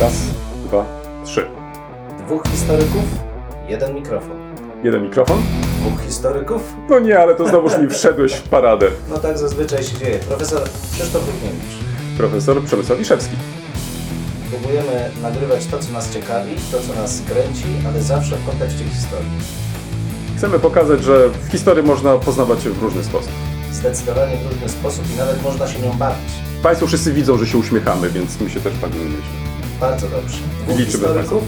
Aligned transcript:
Raz, 0.00 0.12
dwa, 0.66 0.84
trzy. 1.24 1.46
Dwóch 2.26 2.42
historyków, 2.48 3.02
jeden 3.68 3.94
mikrofon. 3.94 4.36
Jeden 4.84 5.02
mikrofon? 5.02 5.42
Dwóch 5.80 6.00
historyków? 6.06 6.62
No 6.90 6.98
nie, 6.98 7.18
ale 7.18 7.34
to 7.34 7.48
znowuż 7.48 7.78
mi 7.78 7.88
wszedłeś 7.88 8.32
w 8.32 8.48
paradę. 8.48 8.86
No 9.10 9.18
tak 9.18 9.38
zazwyczaj 9.38 9.84
się 9.84 9.98
dzieje. 9.98 10.18
Profesor 10.18 10.62
Krzysztof 10.92 11.22
Równiewicz. 11.26 11.74
Profesor 12.18 12.64
Przemysław 12.64 12.98
Wiszewski. 12.98 13.36
Próbujemy 14.50 15.10
nagrywać 15.22 15.66
to, 15.66 15.78
co 15.78 15.92
nas 15.92 16.10
ciekawi, 16.14 16.54
to, 16.72 16.78
co 16.80 17.00
nas 17.00 17.22
kręci, 17.28 17.64
ale 17.88 18.02
zawsze 18.02 18.36
w 18.36 18.46
kontekście 18.46 18.84
historii. 18.84 19.30
Chcemy 20.36 20.58
pokazać, 20.58 21.02
że 21.02 21.28
w 21.28 21.50
historii 21.50 21.82
można 21.82 22.16
poznawać 22.16 22.62
się 22.62 22.70
w 22.70 22.82
różny 22.82 23.04
sposób. 23.04 23.32
Zdecydowanie 23.72 24.36
w 24.36 24.52
różny 24.52 24.68
sposób 24.68 25.04
i 25.14 25.18
nawet 25.18 25.42
można 25.42 25.68
się 25.68 25.78
nią 25.78 25.92
bawić. 25.92 26.30
Państwo 26.62 26.86
wszyscy 26.86 27.12
widzą, 27.12 27.38
że 27.38 27.46
się 27.46 27.58
uśmiechamy, 27.58 28.10
więc 28.10 28.40
my 28.40 28.50
się 28.50 28.60
też 28.60 28.72
myślę. 28.82 29.53
Bardzo 29.80 30.08
dobrze. 30.08 30.38
Dwóch 30.62 30.68
Liczymy 30.78 30.86
historyków, 30.86 31.42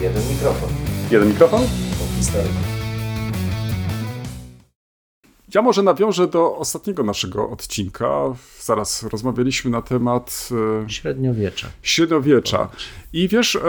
jeden 0.00 0.22
mikrofon. 0.30 0.68
Jeden 1.10 1.28
mikrofon? 1.28 1.60
Dwóch 1.92 2.08
historyków. 2.18 2.70
Ja 5.54 5.62
może 5.62 5.82
nawiążę 5.82 6.26
do 6.26 6.56
ostatniego 6.56 7.02
naszego 7.02 7.50
odcinka. 7.50 8.34
Zaraz 8.60 9.02
rozmawialiśmy 9.02 9.70
na 9.70 9.82
temat 9.82 10.48
e, 10.84 10.90
Średniowiecza. 10.90 11.68
średniowiecza. 11.82 12.68
I 13.12 13.28
wiesz, 13.28 13.56
e, 13.56 13.60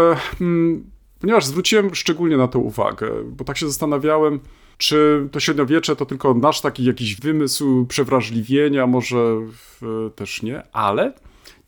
mm, 0.42 0.84
ponieważ 1.20 1.46
zwróciłem 1.46 1.96
szczególnie 1.96 2.38
na 2.38 2.48
to 2.48 2.60
uwagę, 2.60 3.12
bo 3.26 3.44
tak 3.44 3.58
się 3.58 3.68
zastanawiałem, 3.68 4.40
czy 4.78 5.28
to 5.32 5.40
średniowiecze 5.40 5.96
to 5.96 6.06
tylko 6.06 6.34
nasz 6.34 6.62
taki 6.62 6.84
jakiś 6.84 7.16
wymysł 7.16 7.86
przewrażliwienia, 7.86 8.88
może 8.88 9.18
w, 9.52 10.10
też 10.16 10.42
nie, 10.44 10.64
ale 10.72 11.14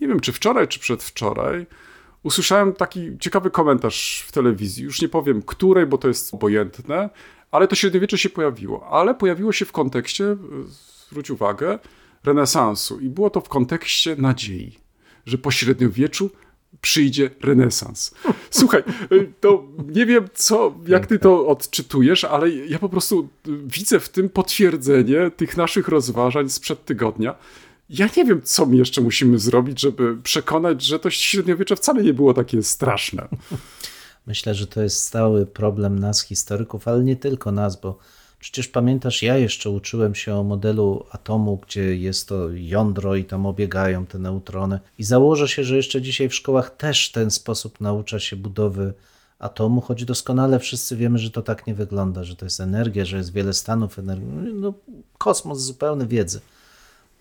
nie 0.02 0.08
wiem, 0.08 0.20
czy 0.20 0.32
wczoraj, 0.32 0.68
czy 0.68 0.80
przedwczoraj 0.80 1.66
usłyszałem 2.24 2.74
taki 2.74 3.18
ciekawy 3.20 3.52
komentarz 3.52 4.26
w 4.28 4.32
telewizji. 4.32 4.84
Już 4.84 5.02
nie 5.02 5.10
powiem 5.10 5.42
której, 5.42 5.86
bo 5.86 5.98
to 5.98 6.08
jest 6.08 6.34
obojętne, 6.34 7.10
ale 7.52 7.68
to 7.68 7.76
średniowiecze 7.76 8.18
się 8.18 8.30
pojawiło. 8.30 8.88
Ale 8.90 9.16
pojawiło 9.16 9.52
się 9.52 9.66
w 9.66 9.72
kontekście, 9.72 10.26
e, 10.26 10.38
zwróć 11.10 11.30
uwagę, 11.30 11.80
renesansu. 12.24 13.00
I 13.00 13.10
było 13.10 13.30
to 13.30 13.42
w 13.42 13.50
kontekście 13.50 14.16
nadziei, 14.16 14.80
że 15.26 15.38
po 15.38 15.52
średniowieczu 15.52 16.30
przyjdzie 16.82 17.30
renesans. 17.42 18.14
Słuchaj, 18.50 18.84
y, 19.12 19.32
to 19.40 19.64
nie 19.88 20.06
wiem, 20.06 20.28
co, 20.34 20.76
jak 20.88 21.08
ty 21.08 21.20
to 21.20 21.48
odczytujesz, 21.48 22.24
ale 22.24 22.50
ja 22.50 22.80
po 22.80 22.90
prostu 22.90 23.30
y, 23.48 23.52
widzę 23.66 24.00
w 24.00 24.10
tym 24.10 24.30
potwierdzenie 24.30 25.32
tych 25.38 25.58
naszych 25.58 25.88
rozważań 25.88 26.50
sprzed 26.50 26.86
tygodnia. 26.86 27.36
Ja 27.94 28.10
nie 28.18 28.26
wiem, 28.26 28.42
co 28.44 28.66
my 28.66 28.76
jeszcze 28.76 29.02
musimy 29.02 29.40
zrobić, 29.40 29.80
żeby 29.80 30.18
przekonać, 30.18 30.84
że 30.84 31.00
to 31.00 31.10
średniowiecze 31.10 31.76
wcale 31.76 32.04
nie 32.04 32.14
było 32.14 32.34
takie 32.34 32.64
straszne. 32.64 33.28
Myślę, 34.28 34.56
że 34.56 34.68
to 34.68 34.82
jest 34.82 35.02
stały 35.02 35.46
problem 35.46 36.00
nas, 36.00 36.22
historyków, 36.22 36.88
ale 36.88 37.04
nie 37.04 37.16
tylko 37.16 37.52
nas, 37.52 37.82
bo 37.82 37.98
przecież 38.40 38.68
pamiętasz, 38.68 39.24
ja 39.24 39.38
jeszcze 39.38 39.70
uczyłem 39.70 40.16
się 40.16 40.36
o 40.36 40.44
modelu 40.44 41.06
atomu, 41.12 41.62
gdzie 41.68 41.96
jest 41.96 42.28
to 42.30 42.50
jądro 42.52 43.16
i 43.16 43.26
tam 43.26 43.46
obiegają 43.46 44.06
te 44.06 44.20
neutrony. 44.20 44.80
I 45.00 45.04
założę 45.04 45.48
się, 45.48 45.64
że 45.64 45.76
jeszcze 45.76 46.02
dzisiaj 46.02 46.30
w 46.30 46.36
szkołach 46.36 46.78
też 46.78 47.12
ten 47.12 47.32
sposób 47.32 47.82
naucza 47.82 48.20
się 48.20 48.36
budowy 48.36 48.94
atomu, 49.40 49.82
choć 49.82 50.06
doskonale 50.06 50.60
wszyscy 50.60 50.96
wiemy, 50.96 51.18
że 51.18 51.32
to 51.32 51.42
tak 51.42 51.68
nie 51.68 51.76
wygląda, 51.76 52.24
że 52.24 52.36
to 52.36 52.46
jest 52.46 52.60
energia, 52.60 53.06
że 53.06 53.18
jest 53.18 53.34
wiele 53.34 53.54
stanów 53.54 54.00
energii. 54.00 54.28
No, 54.54 54.74
kosmos 55.18 55.60
zupełny 55.60 56.08
wiedzy. 56.08 56.42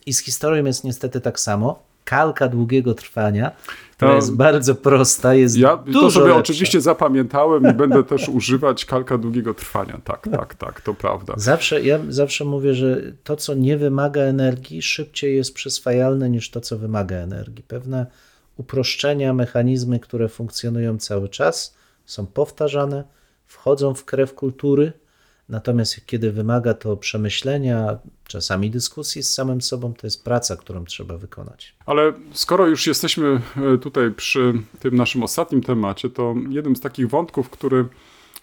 I 0.06 0.12
z 0.12 0.18
historią 0.20 0.64
jest 0.64 0.84
niestety 0.84 1.20
tak 1.20 1.40
samo. 1.40 1.82
Kalka 2.04 2.48
długiego 2.48 2.94
trwania, 2.94 3.50
która 3.96 4.10
To- 4.10 4.16
jest 4.16 4.34
bardzo 4.36 4.74
prosta, 4.74 5.34
jest 5.34 5.56
Ja 5.56 5.76
dużo 5.76 6.00
to 6.00 6.10
sobie 6.10 6.26
lepsza. 6.26 6.40
oczywiście 6.40 6.80
zapamiętałem 6.80 7.70
i 7.70 7.74
będę 7.74 8.04
też 8.04 8.28
używać 8.28 8.84
kalka 8.84 9.18
długiego 9.18 9.54
trwania. 9.54 10.00
Tak, 10.04 10.28
tak, 10.32 10.54
tak, 10.54 10.80
to 10.80 10.94
prawda. 10.94 11.34
Zawsze, 11.36 11.82
ja 11.82 11.98
zawsze 12.08 12.44
mówię, 12.44 12.74
że 12.74 13.00
to, 13.24 13.36
co 13.36 13.54
nie 13.54 13.78
wymaga 13.78 14.20
energii, 14.22 14.82
szybciej 14.82 15.36
jest 15.36 15.54
przyswajalne 15.54 16.30
niż 16.30 16.50
to, 16.50 16.60
co 16.60 16.78
wymaga 16.78 17.16
energii. 17.16 17.64
Pewne 17.68 18.06
uproszczenia, 18.56 19.32
mechanizmy, 19.34 20.00
które 20.00 20.28
funkcjonują 20.28 20.98
cały 20.98 21.28
czas, 21.28 21.74
są 22.06 22.26
powtarzane, 22.26 23.04
wchodzą 23.46 23.94
w 23.94 24.04
krew 24.04 24.34
kultury, 24.34 24.92
natomiast 25.48 26.06
kiedy 26.06 26.32
wymaga 26.32 26.74
to 26.74 26.96
przemyślenia, 26.96 27.98
czasami 28.26 28.70
dyskusji 28.70 29.22
z 29.22 29.34
samym 29.34 29.60
sobą, 29.60 29.94
to 29.94 30.06
jest 30.06 30.24
praca, 30.24 30.56
którą 30.56 30.84
trzeba 30.84 31.18
wykonać. 31.18 31.74
Ale 31.86 32.12
skoro 32.32 32.66
już 32.66 32.86
jesteśmy 32.86 33.40
e, 33.74 33.78
tutaj 33.78 34.10
przy 34.10 34.52
tym 34.80 34.96
naszym 34.96 35.22
ostatnim 35.22 35.62
temacie, 35.62 36.10
to 36.10 36.34
jednym 36.48 36.76
z 36.76 36.80
takich 36.80 37.08
wątków, 37.08 37.50
który 37.50 37.88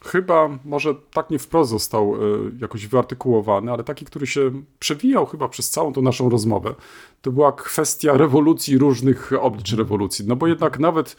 chyba 0.05 0.49
może 0.65 0.95
tak 1.13 1.29
nie 1.29 1.39
wprost 1.39 1.71
został 1.71 2.15
e, 2.15 2.19
jakoś 2.61 2.87
wyartykułowany, 2.87 3.71
ale 3.71 3.83
taki, 3.83 4.05
który 4.05 4.27
się 4.27 4.51
przewijał 4.79 5.25
chyba 5.25 5.49
przez 5.49 5.69
całą 5.69 5.93
tą 5.93 6.01
naszą 6.01 6.29
rozmowę, 6.29 6.75
to 7.21 7.31
była 7.31 7.51
kwestia 7.51 8.17
rewolucji, 8.17 8.77
różnych 8.77 9.31
oblicz 9.41 9.73
rewolucji. 9.73 10.27
No 10.27 10.35
bo 10.35 10.47
jednak 10.47 10.79
nawet 10.79 11.15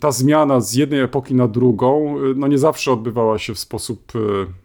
ta 0.00 0.12
zmiana 0.12 0.60
z 0.60 0.74
jednej 0.74 1.00
epoki 1.00 1.34
na 1.34 1.48
drugą, 1.48 2.16
e, 2.18 2.20
no 2.36 2.46
nie 2.46 2.58
zawsze 2.58 2.92
odbywała 2.92 3.38
się 3.38 3.54
w 3.54 3.58
sposób, 3.58 4.12
e, 4.14 4.18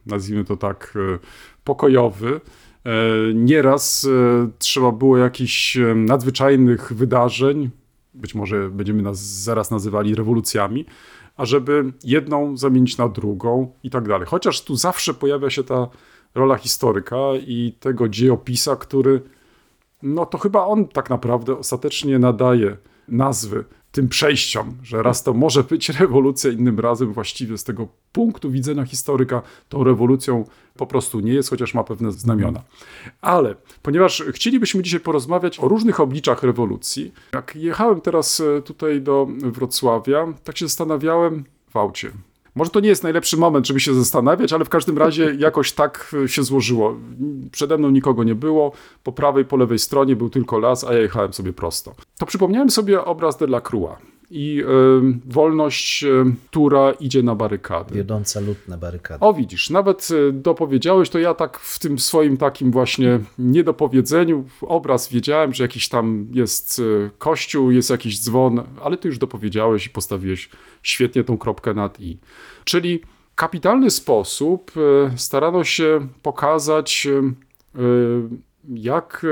nazwijmy 0.06 0.46
to 0.46 0.58
tak, 0.58 0.94
e, 0.96 1.20
pokojowy. 1.64 2.42
E, 2.86 2.92
Nieraz 3.34 4.06
e, 4.06 4.50
trzeba 4.60 4.92
było 4.92 5.18
jakichś 5.18 5.78
nadzwyczajnych 5.96 6.94
wydarzeń, 6.94 7.70
być 8.14 8.36
może 8.36 8.70
będziemy 8.70 9.02
nas 9.02 9.20
zaraz 9.20 9.72
nazywali 9.72 10.16
rewolucjami, 10.16 10.86
ażeby 11.38 11.94
jedną 12.04 12.58
zamienić 12.58 12.98
na 12.98 13.10
drugą 13.10 13.72
i 13.84 13.90
tak 13.90 14.08
dalej. 14.08 14.28
Chociaż 14.28 14.62
tu 14.62 14.76
zawsze 14.76 15.14
pojawia 15.14 15.50
się 15.50 15.64
ta 15.64 15.88
rola 16.36 16.56
historyka 16.56 17.18
i 17.48 17.74
tego 17.80 18.10
dziejopisa, 18.10 18.76
który, 18.76 19.22
no 20.04 20.26
to 20.26 20.38
chyba 20.38 20.66
on 20.66 20.88
tak 20.88 21.10
naprawdę 21.10 21.58
ostatecznie 21.58 22.20
nadaje 22.20 22.78
nazwy 23.08 23.64
tym 23.92 24.08
przejściom, 24.10 24.78
że 24.84 25.04
raz 25.04 25.24
to 25.24 25.34
może 25.34 25.64
być 25.64 25.90
rewolucja, 26.00 26.52
innym 26.52 26.80
razem 26.80 27.14
właściwie 27.14 27.58
z 27.58 27.64
tego 27.64 27.88
punktu 28.12 28.52
widzenia 28.52 28.86
historyka 28.86 29.42
tą 29.70 29.84
rewolucją 29.84 30.46
po 30.78 30.88
prostu 30.88 31.20
nie 31.20 31.34
jest, 31.34 31.50
chociaż 31.50 31.74
ma 31.74 31.84
pewne 31.84 32.12
znamiona. 32.12 32.62
Ale 33.22 33.56
ponieważ 33.82 34.24
chcielibyśmy 34.32 34.84
dzisiaj 34.84 35.00
porozmawiać 35.00 35.60
o 35.60 35.68
różnych 35.68 36.00
obliczach 36.00 36.44
rewolucji, 36.44 37.14
jak 37.34 37.56
jechałem 37.56 38.02
teraz 38.02 38.40
e, 38.40 38.62
tutaj 38.62 39.02
do 39.02 39.28
Wrocławia, 39.44 40.34
tak 40.44 40.58
się 40.58 40.68
zastanawiałem 40.68 41.44
w 41.70 41.78
aucie. 41.78 42.12
Może 42.58 42.72
to 42.72 42.80
nie 42.80 42.90
jest 42.90 43.04
najlepszy 43.04 43.38
moment, 43.38 43.68
żeby 43.68 43.80
się 43.80 43.94
zastanawiać, 43.94 44.54
ale 44.54 44.66
w 44.66 44.70
każdym 44.70 44.98
razie 44.98 45.36
jakoś 45.40 45.72
tak 45.72 46.16
e, 46.24 46.28
się 46.28 46.44
złożyło. 46.44 46.96
Przede 47.52 47.78
mną 47.78 47.90
nikogo 47.90 48.24
nie 48.24 48.36
było, 48.36 48.72
po 49.04 49.12
prawej, 49.12 49.46
po 49.46 49.58
lewej 49.58 49.80
stronie 49.80 50.16
był 50.16 50.30
tylko 50.30 50.60
las, 50.60 50.84
a 50.84 50.94
ja 50.94 51.00
jechałem 51.00 51.34
sobie 51.34 51.54
prosto. 51.54 51.96
To 52.18 52.26
przypomniałem 52.26 52.70
sobie 52.70 53.06
obraz 53.06 53.38
Delacroix 53.38 53.96
i 54.30 54.64
e, 54.64 54.66
wolność, 55.26 56.04
e, 56.04 56.08
która 56.50 56.92
idzie 56.92 57.24
na 57.24 57.36
barykady. 57.36 57.96
Wiodąca 57.96 58.40
lud 58.40 58.58
na 58.68 58.78
barykady. 58.78 59.26
O 59.26 59.34
widzisz, 59.34 59.70
nawet 59.70 60.08
e, 60.12 60.32
dopowiedziałeś, 60.32 61.10
to 61.10 61.20
ja 61.20 61.34
tak 61.34 61.60
w 61.60 61.80
tym 61.80 62.00
swoim 62.00 62.38
takim 62.38 62.72
właśnie 62.72 63.20
niedopowiedzeniu 63.40 64.46
obraz 64.62 65.10
wiedziałem, 65.10 65.54
że 65.54 65.64
jakiś 65.64 65.90
tam 65.90 66.28
jest 66.32 66.80
e, 66.80 67.10
kościół, 67.18 67.72
jest 67.72 67.90
jakiś 67.90 68.20
dzwon, 68.20 68.64
ale 68.84 68.98
ty 68.98 69.08
już 69.08 69.18
dopowiedziałeś 69.18 69.86
i 69.86 69.90
postawiłeś 69.90 70.50
świetnie 70.84 71.24
tą 71.24 71.38
kropkę 71.38 71.74
nad 71.74 72.00
i. 72.00 72.18
Czyli 72.64 73.00
kapitalny 73.36 73.92
sposób 73.92 74.72
e, 74.78 75.18
starano 75.18 75.64
się 75.64 76.08
pokazać, 76.22 77.08
jak 78.70 79.26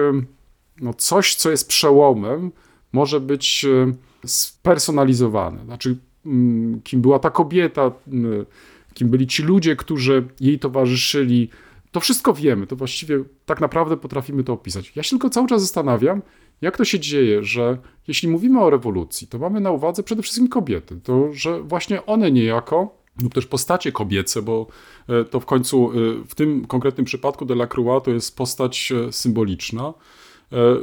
no 0.82 0.94
coś, 0.94 1.36
co 1.36 1.52
jest 1.52 1.68
przełomem, 1.68 2.52
może 2.96 3.20
być 3.20 3.66
e, 3.66 3.94
spersonalizowane. 4.26 5.66
Znaczy, 5.66 5.98
mm, 6.26 6.82
kim 6.82 7.02
była 7.02 7.20
ta 7.20 7.30
kobieta, 7.30 7.92
mm, 8.08 8.46
kim 8.94 9.10
byli 9.10 9.28
ci 9.28 9.44
ludzie, 9.44 9.76
którzy 9.76 10.28
jej 10.40 10.60
towarzyszyli. 10.60 11.50
To 11.92 12.00
wszystko 12.00 12.34
wiemy, 12.34 12.68
to 12.68 12.76
właściwie 12.76 13.24
tak 13.46 13.62
naprawdę 13.62 13.98
potrafimy 13.98 14.44
to 14.44 14.54
opisać. 14.54 14.92
Ja 14.96 15.04
się 15.04 15.10
tylko 15.10 15.30
cały 15.30 15.48
czas 15.48 15.62
zastanawiam, 15.62 16.22
jak 16.62 16.78
to 16.78 16.86
się 16.86 17.00
dzieje, 17.00 17.44
że 17.44 17.78
jeśli 18.08 18.30
mówimy 18.30 18.62
o 18.62 18.70
rewolucji, 18.70 19.28
to 19.28 19.40
mamy 19.40 19.60
na 19.60 19.72
uwadze 19.72 20.04
przede 20.04 20.22
wszystkim 20.22 20.48
kobiety. 20.48 21.00
To, 21.04 21.34
że 21.34 21.64
właśnie 21.64 22.06
one 22.06 22.32
niejako, 22.32 22.98
lub 23.24 23.34
też 23.34 23.46
postacie 23.46 23.92
kobiece, 23.92 24.42
bo 24.42 24.68
e, 25.10 25.24
to 25.24 25.40
w 25.40 25.46
końcu 25.46 25.92
e, 25.92 25.94
w 26.28 26.36
tym 26.36 26.66
konkretnym 26.68 27.06
przypadku 27.06 27.46
Delacroix 27.46 28.06
to 28.06 28.12
jest 28.12 28.38
postać 28.38 28.94
symboliczna, 29.12 29.94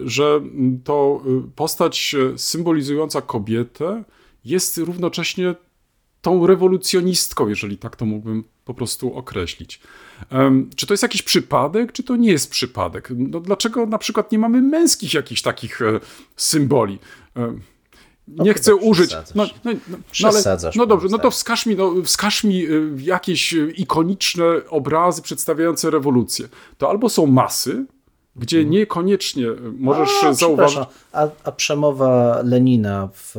że 0.05 0.41
to 0.85 1.23
e, 1.27 1.51
postać 1.57 2.15
e, 2.15 2.39
symbolizująca 2.39 3.21
kobietę 3.21 4.05
jest 4.45 4.79
równocześnie 4.79 5.55
tą 6.21 6.47
rewolucjonistką, 6.47 7.49
jeżeli 7.49 7.79
tak 7.79 7.97
to 7.97 8.05
mógłbym 8.05 8.45
po 8.65 8.75
prostu 8.75 9.15
określić. 9.15 9.81
Czy 10.77 10.87
to 10.87 10.93
jest 10.93 11.03
jakiś 11.03 11.23
przypadek, 11.23 11.93
czy 11.93 12.03
to 12.03 12.17
nie 12.17 12.31
jest 12.31 12.51
przypadek? 12.51 13.09
No, 13.17 13.41
dlaczego 13.41 13.87
na 13.87 13.99
przykład 13.99 14.33
nie 14.33 14.39
mamy 14.39 14.63
męskich 14.63 15.15
jakichś 15.15 15.43
takich 15.43 15.83
e, 15.83 16.01
symboli? 16.37 16.99
Nie 18.29 18.55
chcę 18.55 18.71
chyba 18.71 18.83
użyć. 18.83 19.13
No, 19.35 19.47
no, 19.65 19.73
no, 19.89 19.99
no, 20.21 20.29
ale, 20.29 20.59
no 20.75 20.87
dobrze, 20.87 21.09
no 21.11 21.19
to 21.19 21.31
wskaż 21.31 21.67
mi, 21.67 21.77
no, 21.77 21.95
wskaż 22.05 22.45
mi 22.45 22.67
y, 22.67 22.91
jakieś 22.99 23.55
y, 23.55 23.73
ikoniczne 23.77 24.45
obrazy 24.69 25.23
przedstawiające 25.23 25.91
rewolucję. 25.91 26.49
To 26.79 26.91
albo 26.91 27.09
są 27.09 27.27
masy, 27.27 27.87
gdzie 28.37 28.65
niekoniecznie 28.65 29.47
y, 29.47 29.57
możesz 29.79 30.11
Mhm. 30.11 30.33
A, 30.33 30.35
zauważyć. 30.35 30.79
A, 31.13 31.29
a 31.45 31.53
przemowa 31.53 32.41
Lenina 32.45 33.09
w, 33.15 33.37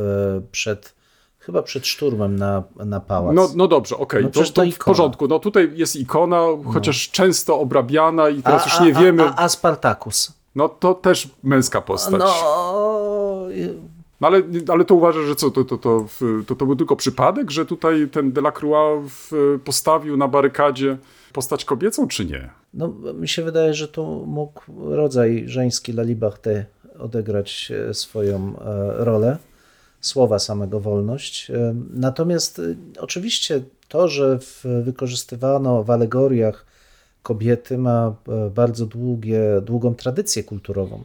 przed, 0.51 0.95
chyba 1.39 1.63
przed 1.63 1.87
szturmem 1.87 2.35
na, 2.35 2.63
na 2.75 2.99
pałac. 2.99 3.35
No, 3.35 3.49
no 3.55 3.67
dobrze, 3.67 3.97
okej, 3.97 4.23
No 4.23 4.29
to, 4.29 4.43
to 4.43 4.63
w 4.71 4.77
porządku. 4.77 5.27
No 5.27 5.39
tutaj 5.39 5.71
jest 5.75 5.95
ikona, 5.95 6.41
chociaż 6.73 7.09
często 7.09 7.59
obrabiana 7.59 8.29
i 8.29 8.43
teraz 8.43 8.61
a, 8.61 8.65
już 8.65 8.79
nie 8.79 9.03
wiemy. 9.03 9.23
A, 9.23 9.35
a 9.35 9.49
Spartacus? 9.49 10.33
No 10.55 10.69
to 10.69 10.93
też 10.93 11.29
męska 11.43 11.81
postać. 11.81 12.19
No, 12.19 13.47
No, 14.23 14.27
ale, 14.27 14.41
ale 14.67 14.85
to 14.85 14.95
uważasz, 14.95 15.25
że 15.25 15.35
co, 15.35 15.51
to, 15.51 15.63
to, 15.63 15.77
to, 15.77 16.05
to, 16.47 16.55
to 16.55 16.65
był 16.65 16.75
tylko 16.75 16.95
przypadek, 16.95 17.51
że 17.51 17.65
tutaj 17.65 18.07
ten 18.11 18.31
Delacroix 18.31 19.11
postawił 19.65 20.17
na 20.17 20.27
barykadzie 20.27 20.97
postać 21.33 21.65
kobiecą, 21.65 22.07
czy 22.07 22.25
nie? 22.25 22.49
no, 22.73 22.93
mi 23.13 23.27
się 23.27 23.43
wydaje, 23.43 23.73
że 23.73 23.87
tu 23.87 24.25
mógł 24.25 24.61
rodzaj 24.79 25.43
żeński 25.47 25.91
La 25.91 26.03
Liberté 26.03 26.65
odegrać 26.99 27.71
e, 27.89 27.93
swoją 27.93 28.59
e, 28.59 29.03
rolę. 29.03 29.37
Słowa 30.01 30.39
samego 30.39 30.79
wolność. 30.79 31.51
E, 31.51 31.75
Natomiast 31.93 32.61
oczywiście 32.99 33.61
to, 33.87 34.07
że 34.07 34.39
wykorzystywano 34.83 35.83
w 35.83 35.91
alegoriach 35.91 36.65
kobiety 37.23 37.77
ma 37.77 38.15
bardzo 38.55 38.85
długie, 38.85 39.41
długą 39.61 39.95
tradycję 39.95 40.43
kulturową. 40.43 41.03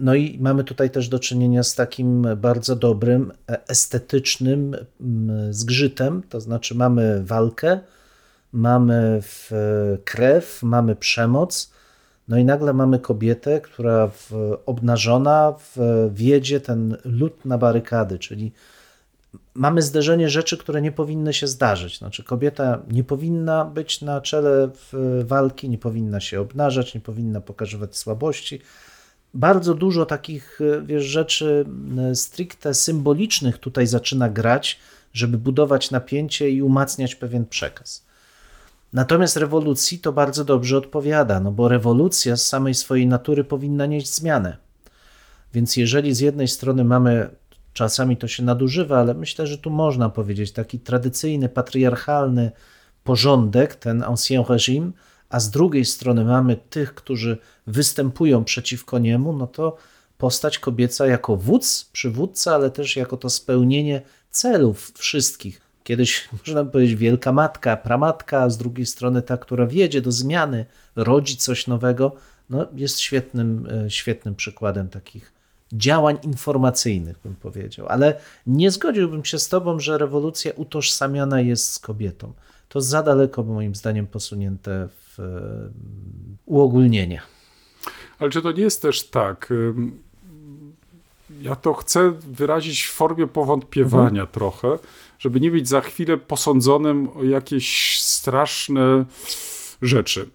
No 0.00 0.14
i 0.14 0.38
mamy 0.40 0.64
tutaj 0.64 0.90
też 0.90 1.08
do 1.08 1.18
czynienia 1.18 1.62
z 1.62 1.74
takim 1.74 2.26
bardzo 2.36 2.76
dobrym, 2.76 3.32
e, 3.50 3.68
estetycznym 3.68 4.76
zgrzytem, 5.50 6.22
to 6.28 6.40
znaczy 6.40 6.74
mamy 6.74 7.24
walkę, 7.24 7.80
mamy 8.52 9.18
w 9.22 9.50
krew, 10.04 10.62
mamy 10.62 10.96
przemoc, 10.96 11.72
no 12.28 12.38
i 12.38 12.44
nagle 12.44 12.72
mamy 12.72 12.98
kobietę, 12.98 13.60
która 13.60 14.06
w, 14.08 14.32
obnażona 14.66 15.54
w, 15.58 15.76
wiedzie 16.14 16.60
ten 16.60 16.96
lód 17.04 17.44
na 17.44 17.58
barykady, 17.58 18.18
czyli 18.18 18.52
mamy 19.54 19.82
zderzenie 19.82 20.28
rzeczy, 20.28 20.56
które 20.58 20.82
nie 20.82 20.92
powinny 20.92 21.32
się 21.32 21.46
zdarzyć. 21.46 21.98
Znaczy, 21.98 22.24
kobieta 22.24 22.82
nie 22.90 23.04
powinna 23.04 23.64
być 23.64 24.00
na 24.00 24.20
czele 24.20 24.70
walki, 25.24 25.68
nie 25.68 25.78
powinna 25.78 26.20
się 26.20 26.40
obnażać, 26.40 26.94
nie 26.94 27.00
powinna 27.00 27.40
pokazywać 27.40 27.96
słabości. 27.96 28.60
Bardzo 29.34 29.74
dużo 29.74 30.06
takich 30.06 30.60
e, 30.60 30.82
wiesz, 30.82 31.04
rzeczy 31.04 31.64
e, 31.98 32.14
stricte 32.14 32.74
symbolicznych 32.74 33.58
tutaj 33.58 33.86
zaczyna 33.86 34.28
grać, 34.28 34.78
żeby 35.12 35.38
budować 35.38 35.90
napięcie 35.90 36.50
i 36.50 36.62
umacniać 36.62 37.14
pewien 37.14 37.46
przekaz. 37.46 38.04
Natomiast 38.92 39.36
rewolucji 39.36 39.98
to 39.98 40.12
bardzo 40.12 40.44
dobrze 40.44 40.76
odpowiada, 40.76 41.40
no 41.40 41.52
bo 41.52 41.68
rewolucja 41.68 42.36
z 42.36 42.46
samej 42.46 42.74
swojej 42.74 43.06
natury 43.06 43.44
powinna 43.44 43.86
nieść 43.86 44.14
zmianę. 44.14 44.56
Więc 45.54 45.76
jeżeli 45.76 46.14
z 46.14 46.20
jednej 46.20 46.48
strony 46.48 46.84
mamy, 46.84 47.30
czasami 47.72 48.16
to 48.16 48.28
się 48.28 48.42
nadużywa, 48.42 48.98
ale 49.00 49.14
myślę, 49.14 49.46
że 49.46 49.58
tu 49.58 49.70
można 49.70 50.08
powiedzieć 50.08 50.52
taki 50.52 50.78
tradycyjny, 50.78 51.48
patriarchalny 51.48 52.52
porządek, 53.04 53.74
ten 53.74 54.02
ancien 54.02 54.42
régime, 54.42 54.90
a 55.30 55.40
z 55.40 55.50
drugiej 55.50 55.84
strony 55.84 56.24
mamy 56.24 56.56
tych, 56.56 56.94
którzy 56.94 57.38
występują 57.66 58.44
przeciwko 58.44 58.98
niemu, 58.98 59.32
no 59.32 59.46
to 59.46 59.76
postać 60.18 60.58
kobieca 60.58 61.06
jako 61.06 61.36
wódz, 61.36 61.90
przywódca, 61.92 62.54
ale 62.54 62.70
też 62.70 62.96
jako 62.96 63.16
to 63.16 63.30
spełnienie 63.30 64.02
celów 64.30 64.92
wszystkich. 64.98 65.60
Kiedyś 65.84 66.28
można 66.32 66.64
powiedzieć 66.64 66.96
wielka 66.96 67.32
matka, 67.32 67.76
pramatka, 67.76 68.42
a 68.42 68.50
z 68.50 68.58
drugiej 68.58 68.86
strony 68.86 69.22
ta, 69.22 69.36
która 69.36 69.66
wiedzie 69.66 70.00
do 70.00 70.12
zmiany, 70.12 70.66
rodzi 70.96 71.36
coś 71.36 71.66
nowego, 71.66 72.12
no 72.50 72.66
jest 72.74 73.00
świetnym, 73.00 73.68
e, 73.86 73.90
świetnym 73.90 74.34
przykładem 74.34 74.88
takich 74.88 75.32
działań 75.72 76.18
informacyjnych, 76.22 77.18
bym 77.24 77.34
powiedział. 77.34 77.86
Ale 77.88 78.20
nie 78.46 78.70
zgodziłbym 78.70 79.24
się 79.24 79.38
z 79.38 79.48
tobą, 79.48 79.80
że 79.80 79.98
rewolucja 79.98 80.52
utożsamiana 80.56 81.40
jest 81.40 81.72
z 81.72 81.78
kobietą. 81.78 82.32
To 82.70 82.80
za 82.80 83.02
daleko, 83.02 83.42
moim 83.42 83.74
zdaniem, 83.74 84.06
posunięte 84.06 84.88
w 84.88 85.20
e, 85.20 85.70
uogólnienie. 86.46 87.22
Ale 88.18 88.30
czy 88.30 88.42
to 88.42 88.52
nie 88.52 88.62
jest 88.62 88.82
też 88.82 89.08
tak? 89.08 89.50
ym, 89.50 90.02
Ja 91.42 91.56
to 91.56 91.74
chcę 91.74 92.10
wyrazić 92.10 92.82
w 92.82 92.92
formie 92.92 93.26
powątpiewania 93.26 94.26
trochę, 94.26 94.78
żeby 95.18 95.40
nie 95.40 95.50
być 95.50 95.68
za 95.68 95.80
chwilę 95.80 96.16
posądzonym 96.18 97.08
o 97.16 97.24
jakieś 97.24 98.00
straszne 98.02 99.04
rzeczy. 99.82 100.28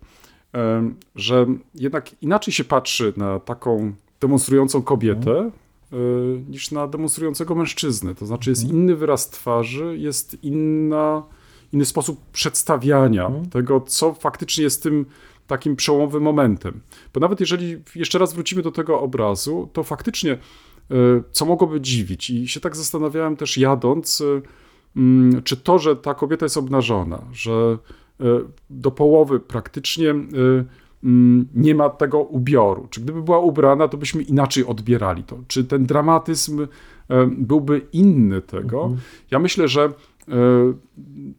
Ym, 0.77 0.95
Że 1.15 1.45
jednak 1.75 2.11
inaczej 2.21 2.53
się 2.53 2.63
patrzy 2.63 3.13
na 3.17 3.39
taką 3.39 3.93
demonstrującą 4.21 4.81
kobietę 4.81 5.51
y, 5.93 6.41
niż 6.49 6.71
na 6.71 6.87
demonstrującego 6.87 7.55
mężczyznę. 7.55 8.15
To 8.15 8.25
znaczy 8.25 8.49
jest 8.49 8.63
inny 8.63 8.95
wyraz 8.95 9.29
twarzy, 9.29 9.97
jest 9.97 10.43
inna, 10.43 11.23
inny 11.73 11.85
sposób 11.85 12.21
przedstawiania 12.31 13.31
tego, 13.51 13.81
co 13.81 14.13
faktycznie 14.13 14.63
jest 14.63 14.83
tym 14.83 15.05
takim 15.47 15.75
przełomowym 15.75 16.23
momentem. 16.23 16.79
Bo 17.13 17.19
nawet 17.19 17.39
jeżeli 17.39 17.77
jeszcze 17.95 18.19
raz 18.19 18.33
wrócimy 18.33 18.61
do 18.61 18.71
tego 18.71 19.01
obrazu, 19.01 19.69
to 19.73 19.83
faktycznie 19.83 20.33
y, 20.33 20.37
co 21.31 21.45
mogłoby 21.45 21.81
dziwić 21.81 22.29
i 22.29 22.47
się 22.47 22.59
tak 22.59 22.75
zastanawiałem 22.75 23.35
też 23.35 23.57
jadąc, 23.57 24.21
y, 24.21 24.41
mm, 24.95 25.43
czy 25.43 25.57
to, 25.57 25.79
że 25.79 25.95
ta 25.95 26.13
kobieta 26.13 26.45
jest 26.45 26.57
obnażona, 26.57 27.21
że 27.33 27.77
y, 28.21 28.25
do 28.69 28.91
połowy 28.91 29.39
praktycznie 29.39 30.09
mm, 30.09 31.47
nie 31.53 31.75
ma 31.75 31.89
tego 31.89 32.19
ubioru. 32.19 32.87
Czy 32.89 33.01
gdyby 33.01 33.21
była 33.21 33.39
ubrana, 33.39 33.87
to 33.87 33.97
byśmy 33.97 34.23
inaczej 34.23 34.65
odbierali 34.65 35.23
to. 35.23 35.37
Czy 35.47 35.63
ten 35.63 35.85
dramatyzm 35.85 36.67
byłby 37.37 37.81
inny 37.93 38.41
tego? 38.41 38.91
Ja 39.31 39.39
myślę, 39.39 39.67
że 39.67 39.93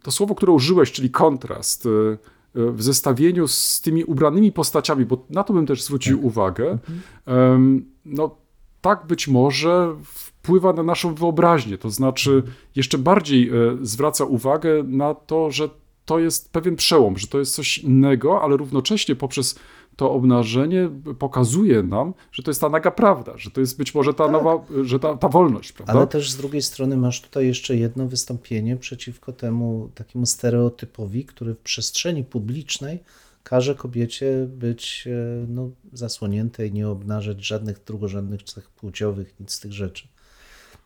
to 0.03 0.11
słowo, 0.11 0.35
które 0.35 0.53
użyłeś, 0.53 0.93
czyli 0.93 1.11
kontrast, 1.11 1.87
y, 1.87 1.89
y, 1.89 2.73
w 2.73 2.83
zestawieniu 2.83 3.49
z 3.49 3.81
tymi 3.81 4.05
ubranymi 4.05 4.53
postaciami, 4.53 5.07
bo 5.07 5.27
na 5.31 5.45
to 5.45 5.53
bym 5.53 5.67
też 5.67 5.83
zwrócił 5.83 6.27
uwagę, 6.27 6.79
em, 7.27 7.85
no 8.05 8.37
tak 8.81 9.07
być 9.07 9.29
może 9.29 9.97
wpływa 10.05 10.73
na 10.73 10.83
naszą 10.83 11.15
wyobraźnię, 11.15 11.79
to 11.79 11.91
znaczy 11.91 12.43
jeszcze 12.77 12.99
bardziej 12.99 13.49
e, 13.49 13.53
zwraca 13.83 14.25
uwagę 14.25 14.83
na 14.83 15.15
to, 15.15 15.51
że 15.51 15.69
to 16.05 16.19
jest 16.19 16.53
pewien 16.53 16.77
przełom, 16.77 17.19
że 17.19 17.27
to 17.27 17.39
jest 17.39 17.55
coś 17.55 17.79
innego, 17.79 18.43
ale 18.43 18.57
równocześnie 18.57 19.17
poprzez 19.17 19.59
to 19.97 20.13
obnażenie 20.13 20.91
pokazuje 21.19 21.83
nam, 21.83 22.15
że 22.33 22.43
to 22.43 22.51
jest 22.51 22.61
ta 22.61 22.69
naga 22.69 22.91
prawda, 22.91 23.33
że 23.37 23.51
to 23.51 23.61
jest 23.61 23.79
być 23.79 23.95
może 23.95 24.15
ta 24.15 24.31
nowa, 24.31 24.65
że 24.83 24.99
ta, 24.99 25.17
ta 25.17 25.29
wolność, 25.29 25.73
prawda? 25.73 25.93
Ale 25.93 26.07
też 26.07 26.31
z 26.31 26.37
drugiej 26.37 26.63
strony 26.63 26.97
masz 26.97 27.21
tutaj 27.21 27.47
jeszcze 27.47 27.77
jedno 27.77 28.07
wystąpienie 28.07 28.77
przeciwko 28.77 29.33
temu 29.33 29.91
takiemu 29.95 30.27
stereotypowi, 30.27 31.25
który 31.25 31.55
w 31.55 31.59
przestrzeni 31.59 32.25
publicznej 32.25 32.99
każe 33.43 33.75
kobiecie 33.75 34.47
być 34.49 35.05
e, 35.07 35.47
no, 35.49 35.71
zasłoniętej, 35.93 36.73
nie 36.73 36.89
obnażać 36.89 37.47
żadnych 37.47 37.85
drugorzędnych 37.85 38.43
cech 38.43 38.71
płciowych, 38.71 39.35
nic 39.41 39.53
z 39.53 39.61
tych 39.61 39.73
rzeczy. 39.73 40.09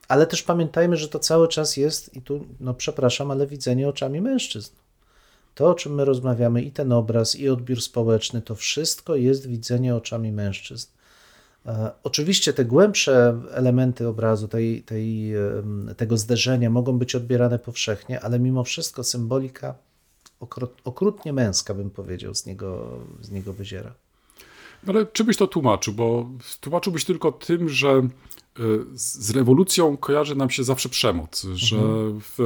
Ale 0.09 0.26
też 0.26 0.43
pamiętajmy, 0.43 0.97
że 0.97 1.09
to 1.09 1.19
cały 1.19 1.49
czas 1.49 1.76
jest, 1.76 2.17
i 2.17 2.23
tu, 2.23 2.47
no 2.61 2.75
przepraszam, 2.75 3.31
ale 3.31 3.47
widzenie 3.47 3.88
oczami 3.88 4.21
mężczyzn. 4.21 4.73
To, 5.54 5.71
o 5.71 5.75
czym 5.75 5.95
my 5.95 6.04
rozmawiamy, 6.04 6.62
i 6.62 6.71
ten 6.71 6.92
obraz, 6.92 7.37
i 7.37 7.49
odbiór 7.49 7.83
społeczny, 7.83 8.42
to 8.42 8.54
wszystko 8.54 9.16
jest 9.16 9.49
widzenie 9.49 9.97
oczami 9.97 10.33
mężczyzn. 10.33 10.88
E, 11.66 11.90
Oczywiście 12.02 12.52
te 12.52 12.64
głębsze 12.64 13.40
elementy 13.50 14.09
obrazu, 14.09 14.49
tej, 14.49 14.83
tej, 14.83 15.33
tego 15.97 16.16
zderzenia 16.16 16.71
mogą 16.71 16.99
być 16.99 17.14
odbierane 17.14 17.59
powszechnie, 17.59 18.21
ale 18.21 18.38
mimo 18.38 18.64
wszystko 18.64 19.04
symbolika 19.04 19.75
okrut, 20.40 20.73
okrutnie 20.85 21.33
męska, 21.33 21.75
bym 21.75 21.90
powiedział, 21.90 22.35
z 22.35 22.47
niego, 22.47 22.99
z 23.21 23.30
niego 23.30 23.52
wyziera. 23.52 23.95
Ale 24.87 25.07
czy 25.07 25.25
byś 25.25 25.37
to 25.37 25.47
tłumaczył? 25.47 25.95
Bo 25.95 26.30
tłumaczyłbyś 26.61 27.04
tylko 27.04 27.33
tym, 27.33 27.69
że 27.69 27.88
y, 27.99 28.62
z 28.95 29.30
rewolucją 29.30 29.97
kojarzy 29.97 30.37
nam 30.37 30.50
się 30.50 30.64
zawsze 30.64 30.88
przemoc, 30.88 31.47
że 31.54 31.76
w, 32.21 32.38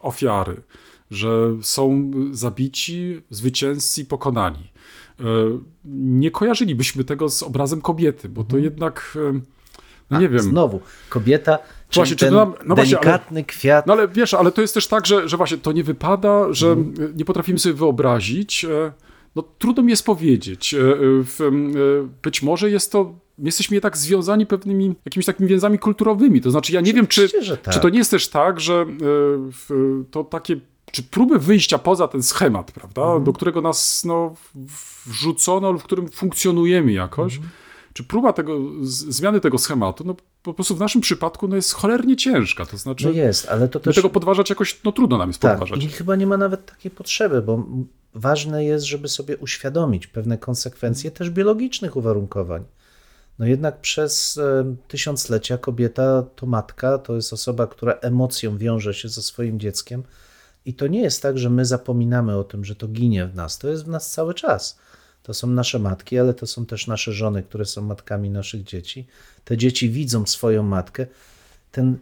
ofiary, 0.00 0.62
że 1.14 1.56
są 1.62 2.10
zabici, 2.32 3.20
zwycięzcy, 3.30 4.04
pokonani. 4.04 4.70
Y, 5.20 5.24
Nie 5.84 6.30
kojarzylibyśmy 6.30 7.04
tego 7.04 7.28
z 7.28 7.42
obrazem 7.42 7.80
kobiety, 7.80 8.28
bo 8.28 8.44
to 8.44 8.58
jednak, 8.58 9.18
y, 9.36 9.40
no 10.10 10.20
nie 10.20 10.28
wiem. 10.28 10.38
Znowu, 10.40 10.80
kobieta, 11.08 11.58
czyli 11.58 12.00
Właśnie, 12.00 12.16
czy 12.16 12.24
ten 12.24 12.34
to 12.34 12.36
nam- 12.40 12.54
no 12.66 12.74
właśnie, 12.74 12.96
ale- 12.98 13.04
delikatny 13.06 13.44
kwiat. 13.44 13.86
No 13.86 13.92
ale 13.92 14.08
wiesz, 14.08 14.34
ale 14.34 14.52
to 14.52 14.60
jest 14.60 14.74
też 14.74 14.86
tak, 14.86 15.06
że, 15.06 15.28
że 15.28 15.36
właśnie 15.36 15.58
to 15.58 15.72
nie 15.72 15.84
wypada, 15.84 16.52
że 16.52 16.68
Mhm. 16.68 17.16
nie 17.16 17.24
potrafimy 17.24 17.58
sobie 17.58 17.74
wyobrazić. 17.74 18.64
e, 18.64 18.92
No 19.36 19.42
trudno 19.58 19.82
mi 19.82 19.90
jest 19.90 20.04
powiedzieć. 20.06 20.74
e, 20.74 20.78
e, 20.80 21.46
e, 21.46 21.52
Być 22.22 22.42
może 22.42 22.70
jest 22.70 22.92
to 22.92 23.14
jesteśmy 23.38 23.74
jednak 23.76 23.96
związani 23.96 24.46
pewnymi 24.46 24.94
jakimiś 25.04 25.26
takimi 25.26 25.48
więzami 25.48 25.78
kulturowymi. 25.78 26.40
To 26.40 26.50
znaczy, 26.50 26.72
ja 26.72 26.80
nie 26.80 26.92
wiem, 26.94 27.06
czy, 27.06 27.28
tak. 27.62 27.74
czy 27.74 27.80
to 27.80 27.88
nie 27.88 27.98
jest 27.98 28.10
też 28.10 28.28
tak, 28.28 28.60
że 28.60 28.74
e, 28.74 29.74
to 30.10 30.24
takie, 30.24 30.56
czy 30.94 31.02
próby 31.02 31.38
wyjścia 31.38 31.78
poza 31.78 32.08
ten 32.08 32.22
schemat, 32.22 32.72
prawda, 32.72 33.02
Mhm. 33.02 33.24
do 33.24 33.32
którego 33.32 33.60
nas 33.60 34.04
no, 34.04 34.34
wrzucono, 35.06 35.72
lub 35.72 35.80
w 35.82 35.84
którym 35.84 36.08
funkcjonujemy 36.08 36.92
jakoś, 36.92 37.34
Mhm. 37.34 37.52
czy 37.92 38.04
próba 38.04 38.32
tego, 38.32 38.58
zmiany 38.82 39.40
tego 39.40 39.58
schematu, 39.58 40.04
no 40.06 40.16
po 40.42 40.54
prostu 40.54 40.76
w 40.76 40.80
naszym 40.80 41.00
przypadku 41.00 41.48
no, 41.48 41.56
jest 41.56 41.72
cholernie 41.72 42.16
ciężka. 42.16 42.66
To 42.66 42.76
znaczy, 42.76 43.04
No 43.06 43.10
jest, 43.12 43.48
ale 43.48 43.68
to 43.68 43.80
też... 43.80 43.96
tego 43.96 44.10
podważać 44.10 44.50
jakoś, 44.50 44.80
no 44.84 44.92
trudno 44.92 45.18
nam 45.18 45.28
jest 45.28 45.40
Tak, 45.40 45.58
podważać. 45.58 45.84
i 45.84 45.88
chyba 45.88 46.16
nie 46.16 46.26
ma 46.26 46.36
nawet 46.36 46.66
takiej 46.66 46.90
potrzeby, 46.90 47.42
bo 47.42 47.66
ważne 48.14 48.64
jest, 48.64 48.84
żeby 48.86 49.08
sobie 49.08 49.36
uświadomić 49.36 50.06
pewne 50.06 50.38
konsekwencje 50.38 51.10
też 51.10 51.30
biologicznych 51.30 51.96
uwarunkowań. 51.96 52.64
No 53.38 53.46
jednak 53.46 53.80
przez 53.80 54.38
e, 54.38 54.74
tysiąclecia 54.88 55.58
kobieta 55.58 56.22
to 56.36 56.46
matka, 56.46 56.98
to 56.98 57.14
jest 57.14 57.32
osoba, 57.32 57.66
która 57.66 57.92
emocją 57.92 58.58
wiąże 58.58 58.94
się 58.94 59.08
ze 59.08 59.22
swoim 59.22 59.60
dzieckiem. 59.60 60.02
I 60.66 60.74
to 60.74 60.86
nie 60.86 61.00
jest 61.00 61.22
tak, 61.22 61.38
że 61.38 61.50
my 61.50 61.64
zapominamy 61.64 62.36
o 62.36 62.44
tym, 62.44 62.64
że 62.64 62.76
to 62.76 62.88
ginie 62.88 63.26
w 63.26 63.34
nas. 63.34 63.58
To 63.58 63.68
jest 63.68 63.84
w 63.84 63.88
nas 63.88 64.10
cały 64.10 64.34
czas. 64.34 64.78
To 65.22 65.34
są 65.34 65.46
nasze 65.46 65.78
matki, 65.78 66.18
ale 66.18 66.34
to 66.34 66.46
są 66.46 66.66
też 66.66 66.86
nasze 66.86 67.12
żony, 67.12 67.42
które 67.42 67.64
są 67.64 67.82
matkami 67.82 68.30
naszych 68.30 68.64
dzieci. 68.64 69.06
Te 69.44 69.56
dzieci 69.56 69.90
widzą 69.90 70.26
swoją 70.26 70.62
matkę. 70.62 71.06
Ten, 71.72 71.98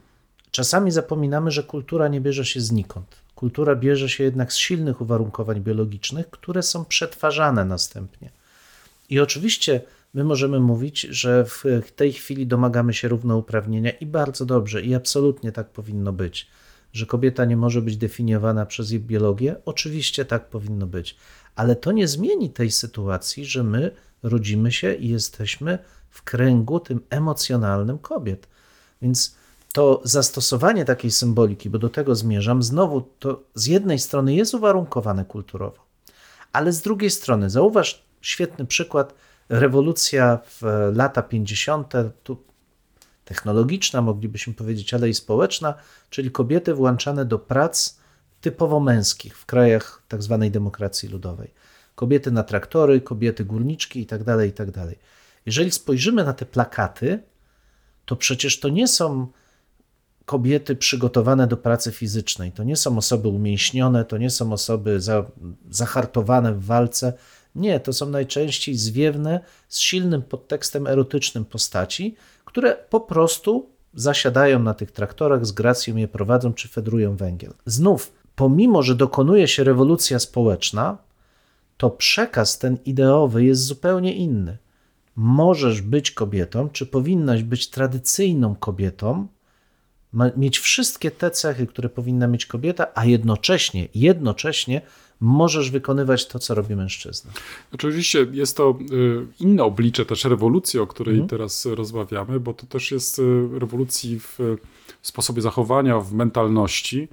czasami 0.51 0.91
zapominamy, 0.91 1.51
że 1.51 1.63
kultura 1.63 2.09
nie 2.09 2.21
bierze 2.21 2.45
się 2.45 2.61
znikąd. 2.61 3.07
Kultura 3.35 3.77
bierze 3.77 4.09
się 4.09 4.25
jednak 4.25 4.53
z 4.53 4.57
silnych 4.57 5.01
uwarunkowań 5.01 5.61
biologicznych, 5.61 6.31
które 6.31 6.63
są 6.63 6.85
przetwarzane 6.85 7.65
następnie. 7.65 8.31
I 9.11 9.21
oczywiście 9.21 9.81
my 10.15 10.25
możemy 10.25 10.61
mówić, 10.61 11.01
że 11.01 11.45
w 11.45 11.93
tej 11.97 12.13
chwili 12.13 12.47
domagamy 12.47 12.95
się 12.95 13.09
równouprawnienia 13.09 13.91
i 13.91 14.07
bardzo 14.07 14.47
dobrze, 14.47 14.83
i 14.83 14.95
absolutnie 14.95 15.53
tak 15.53 15.69
powinno 15.69 16.13
być. 16.13 16.47
Że 16.93 17.07
kobieta 17.07 17.45
nie 17.45 17.57
może 17.57 17.83
być 17.83 17.97
definiowana 17.97 18.67
przez 18.67 18.91
jej 18.91 19.01
biologię, 19.01 19.57
oczywiście 19.65 20.25
tak 20.25 20.49
powinno 20.49 20.87
być. 20.87 21.17
Ale 21.57 21.77
to 21.77 21.93
nie 21.93 22.09
zmieni 22.09 22.51
tej 22.51 22.71
sytuacji, 22.71 23.45
że 23.45 23.65
my 23.65 23.91
rodzimy 24.23 24.73
się 24.73 24.95
i 24.95 25.09
jesteśmy 25.09 25.79
w 26.11 26.23
kręgu 26.23 26.81
tym 26.81 27.01
emocjonalnym 27.11 27.99
kobiet. 27.99 28.49
Więc 29.03 29.37
to 29.73 30.01
zastosowanie 30.05 30.85
takiej 30.85 31.11
symboliki, 31.11 31.71
bo 31.71 31.79
do 31.79 31.89
tego 31.89 32.15
zmierzam, 32.15 32.63
znowu 32.63 33.01
to 33.01 33.43
z 33.55 33.67
jednej 33.67 33.99
strony 33.99 34.35
jest 34.35 34.55
uwarunkowane 34.55 35.25
kulturowo, 35.25 35.87
ale 36.53 36.73
z 36.73 36.83
drugiej 36.83 37.11
strony, 37.11 37.51
zauważ 37.51 38.05
świetny 38.21 38.67
przykład, 38.67 39.15
rewolucja 39.49 40.39
w 40.45 40.65
e, 40.65 40.93
lata 40.95 41.23
50., 41.23 41.93
tu 42.23 42.37
technologiczna, 43.35 44.03
moglibyśmy 44.03 44.55
powiedzieć, 44.55 44.95
ale 44.95 45.09
i 45.09 45.15
społeczna, 45.15 45.75
czyli 46.11 46.31
kobiety 46.31 46.75
włączane 46.75 47.25
do 47.25 47.39
prac 47.39 47.97
typowo 48.41 48.81
męskich 48.81 49.39
w 49.39 49.47
krajach 49.47 50.03
tak 50.09 50.23
zwanej 50.23 50.51
demokracji 50.51 51.09
ludowej. 51.09 51.51
Kobiety 51.95 52.31
na 52.31 52.43
traktory, 52.43 53.01
kobiety 53.01 53.45
górniczki 53.45 54.01
itd., 54.01 54.47
itd. 54.47 54.95
Jeżeli 55.47 55.71
spojrzymy 55.71 56.25
na 56.25 56.33
te 56.33 56.47
plakaty, 56.47 57.23
to 58.05 58.17
przecież 58.17 58.61
to 58.61 58.69
nie 58.69 58.89
są 58.89 59.27
kobiety 60.25 60.77
przygotowane 60.77 61.47
do 61.47 61.57
pracy 61.57 61.93
fizycznej. 61.93 62.53
To 62.53 62.65
nie 62.65 62.77
są 62.77 62.99
osoby 62.99 63.29
umięśnione, 63.29 64.05
to 64.05 64.19
nie 64.19 64.31
są 64.31 64.53
osoby 64.53 65.01
za, 65.01 65.25
zahartowane 65.71 66.55
w 66.55 66.65
walce. 66.65 67.13
Nie, 67.55 67.81
to 67.81 67.93
są 67.93 68.11
najczęściej 68.11 68.75
zwiewne, 68.77 69.41
z 69.69 69.79
silnym 69.79 70.23
podtekstem 70.23 70.87
erotycznym 70.87 71.45
postaci, 71.45 72.17
które 72.53 72.77
po 72.91 73.01
prostu 73.01 73.71
zasiadają 73.95 74.59
na 74.59 74.75
tych 74.75 74.91
traktorach, 74.91 75.47
z 75.47 75.53
gracją 75.53 75.97
je 75.97 76.09
prowadzą 76.09 76.53
czy 76.53 76.69
fedrują 76.69 77.17
węgiel. 77.17 77.53
Znów, 77.67 78.13
pomimo, 78.37 78.83
że 78.83 78.95
dokonuje 78.95 79.49
się 79.49 79.65
rewolucja 79.65 80.19
społeczna, 80.19 80.99
to 81.77 81.91
przekaz 81.91 82.59
ten 82.59 82.79
ideowy 82.85 83.45
jest 83.45 83.63
zupełnie 83.65 84.15
inny. 84.15 84.59
Możesz 85.17 85.83
być 85.83 86.11
kobietą, 86.11 86.69
czy 86.69 86.87
powinnaś 86.87 87.43
być 87.43 87.71
tradycyjną 87.71 88.55
kobietą, 88.55 89.27
mieć 90.37 90.59
wszystkie 90.59 91.11
te 91.11 91.31
cechy, 91.31 91.67
które 91.67 91.89
powinna 91.89 92.27
mieć 92.27 92.47
kobieta, 92.47 92.87
a 92.95 93.05
jednocześnie, 93.05 93.89
jednocześnie 93.95 94.81
możesz 95.23 95.71
wykonywać 95.71 96.27
to, 96.29 96.39
co 96.39 96.55
robi 96.55 96.77
mężczyzna. 96.77 97.31
Oczywiście 97.75 98.27
jest 98.33 98.57
to 98.57 98.79
y, 98.93 99.27
inne 99.41 99.65
oblicze 99.65 100.07
też 100.07 100.25
rewolucji, 100.25 100.81
o 100.81 100.87
której 100.87 101.15
Mhm. 101.15 101.29
teraz 101.29 101.67
rozmawiamy, 101.67 102.41
bo 102.41 102.55
to 102.55 102.67
też 102.67 102.91
jest 102.91 103.19
y, 103.19 103.23
rewolucji 103.59 104.21
w 104.21 104.39
sposobie 105.03 105.43
zachowania, 105.43 106.01
w 106.01 106.13
mentalności. 106.13 107.09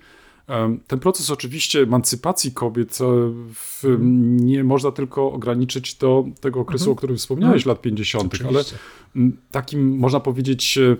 Ten 0.87 0.99
proces 0.99 1.29
oczywiście 1.29 1.79
emancypacji 1.81 2.51
kobiet 2.51 2.97
e, 3.01 3.05
w, 3.53 3.85
Mhm. 3.85 4.37
nie 4.45 4.63
można 4.63 4.91
tylko 4.91 5.31
ograniczyć 5.31 5.95
do 5.95 6.25
tego 6.41 6.59
okresu, 6.59 6.91
o 6.91 6.95
którym 6.95 7.17
wspomniałeś, 7.17 7.65
lat 7.65 7.81
50., 7.81 8.33
ale 8.41 8.49
Oczywiście. 8.59 8.77
takim, 9.51 9.97
można 9.97 10.19
powiedzieć, 10.19 10.77
e, 10.77 10.95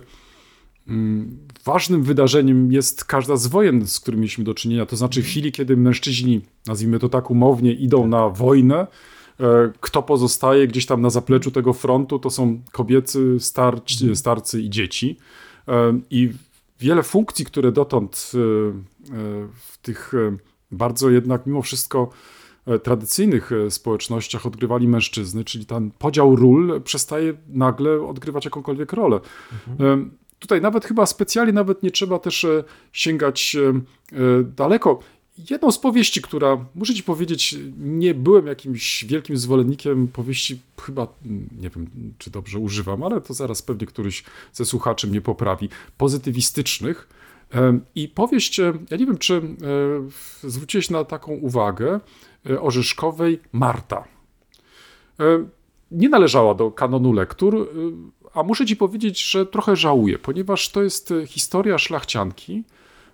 ważnym 1.64 2.02
wydarzeniem 2.02 2.72
jest 2.72 3.04
każda 3.04 3.36
z 3.36 3.46
wojen, 3.46 3.86
z 3.86 4.00
którymi 4.00 4.20
mieliśmy 4.20 4.44
do 4.44 4.54
czynienia. 4.54 4.86
To 4.86 4.96
znaczy, 4.96 5.22
w 5.22 5.26
chwili, 5.26 5.52
kiedy 5.52 5.76
mężczyźni, 5.76 6.40
nazwijmy 6.66 6.98
to 6.98 7.08
tak 7.08 7.30
umownie, 7.30 7.72
idą 7.72 8.06
na 8.06 8.28
wojnę, 8.28 8.86
e, 9.40 9.72
kto 9.80 10.02
pozostaje 10.02 10.66
gdzieś 10.66 10.86
tam 10.86 11.02
na 11.02 11.10
zapleczu 11.10 11.50
tego 11.50 11.72
frontu, 11.72 12.18
to 12.18 12.30
są 12.30 12.60
kobiecy, 12.72 13.40
starci, 13.40 14.16
starcy 14.16 14.60
i 14.62 14.70
dzieci. 14.70 15.16
E, 15.68 16.00
I 16.10 16.32
wiele 16.80 17.02
funkcji, 17.02 17.44
które 17.44 17.72
dotąd 17.72 18.32
e, 18.34 18.38
w 19.54 19.78
tych 19.82 20.12
bardzo 20.70 21.10
jednak 21.10 21.46
mimo 21.46 21.62
wszystko 21.62 22.10
tradycyjnych 22.82 23.50
społecznościach 23.68 24.46
odgrywali 24.46 24.88
mężczyzny, 24.88 25.44
czyli 25.44 25.66
ten 25.66 25.90
podział 25.90 26.36
ról 26.36 26.82
przestaje 26.82 27.34
nagle 27.48 28.06
odgrywać 28.06 28.44
jakąkolwiek 28.44 28.92
rolę. 28.92 29.20
Em, 29.78 30.10
Tutaj 30.40 30.60
nawet 30.60 30.84
chyba 30.84 31.06
specjalnie 31.06 31.52
nawet 31.52 31.82
nie 31.82 31.90
trzeba 31.90 32.18
też 32.18 32.44
e, 32.44 32.64
sięgać 32.92 33.56
e, 33.56 33.68
e, 33.68 34.42
daleko. 34.56 35.00
Jedną 35.50 35.72
z 35.72 35.78
powieści, 35.78 36.22
która, 36.22 36.64
muszę 36.74 36.94
ci 36.94 37.02
powiedzieć, 37.02 37.56
nie 37.78 38.14
byłem 38.14 38.46
jakimś 38.46 39.04
wielkim 39.04 39.36
zwolennikiem 39.36 40.08
powieści, 40.08 40.60
chyba, 40.80 41.06
nie 41.60 41.70
wiem, 41.70 41.86
czy 42.18 42.30
dobrze 42.30 42.58
używam, 42.58 43.02
ale 43.02 43.20
to 43.20 43.34
zaraz 43.34 43.62
pewnie 43.62 43.86
któryś 43.86 44.24
ze 44.52 44.64
słuchaczy 44.64 45.06
mnie 45.06 45.20
poprawi, 45.20 45.68
pozytywistycznych. 45.98 47.08
I 47.94 48.08
powieść, 48.08 48.58
ja 48.58 48.96
nie 48.96 49.06
wiem, 49.06 49.18
czy 49.18 49.42
zwróciłeś 50.42 50.90
na 50.90 51.04
taką 51.04 51.32
uwagę, 51.32 52.00
Orzeszkowej 52.60 53.40
Marta. 53.52 54.04
Nie 55.90 56.08
należała 56.08 56.54
do 56.54 56.70
kanonu 56.70 57.12
lektur, 57.12 57.68
a 58.34 58.42
muszę 58.42 58.66
ci 58.66 58.76
powiedzieć, 58.76 59.30
że 59.30 59.46
trochę 59.46 59.76
żałuję, 59.76 60.18
ponieważ 60.18 60.68
to 60.68 60.82
jest 60.82 61.10
e, 61.10 61.26
historia 61.26 61.78
szlachcianki, 61.78 62.64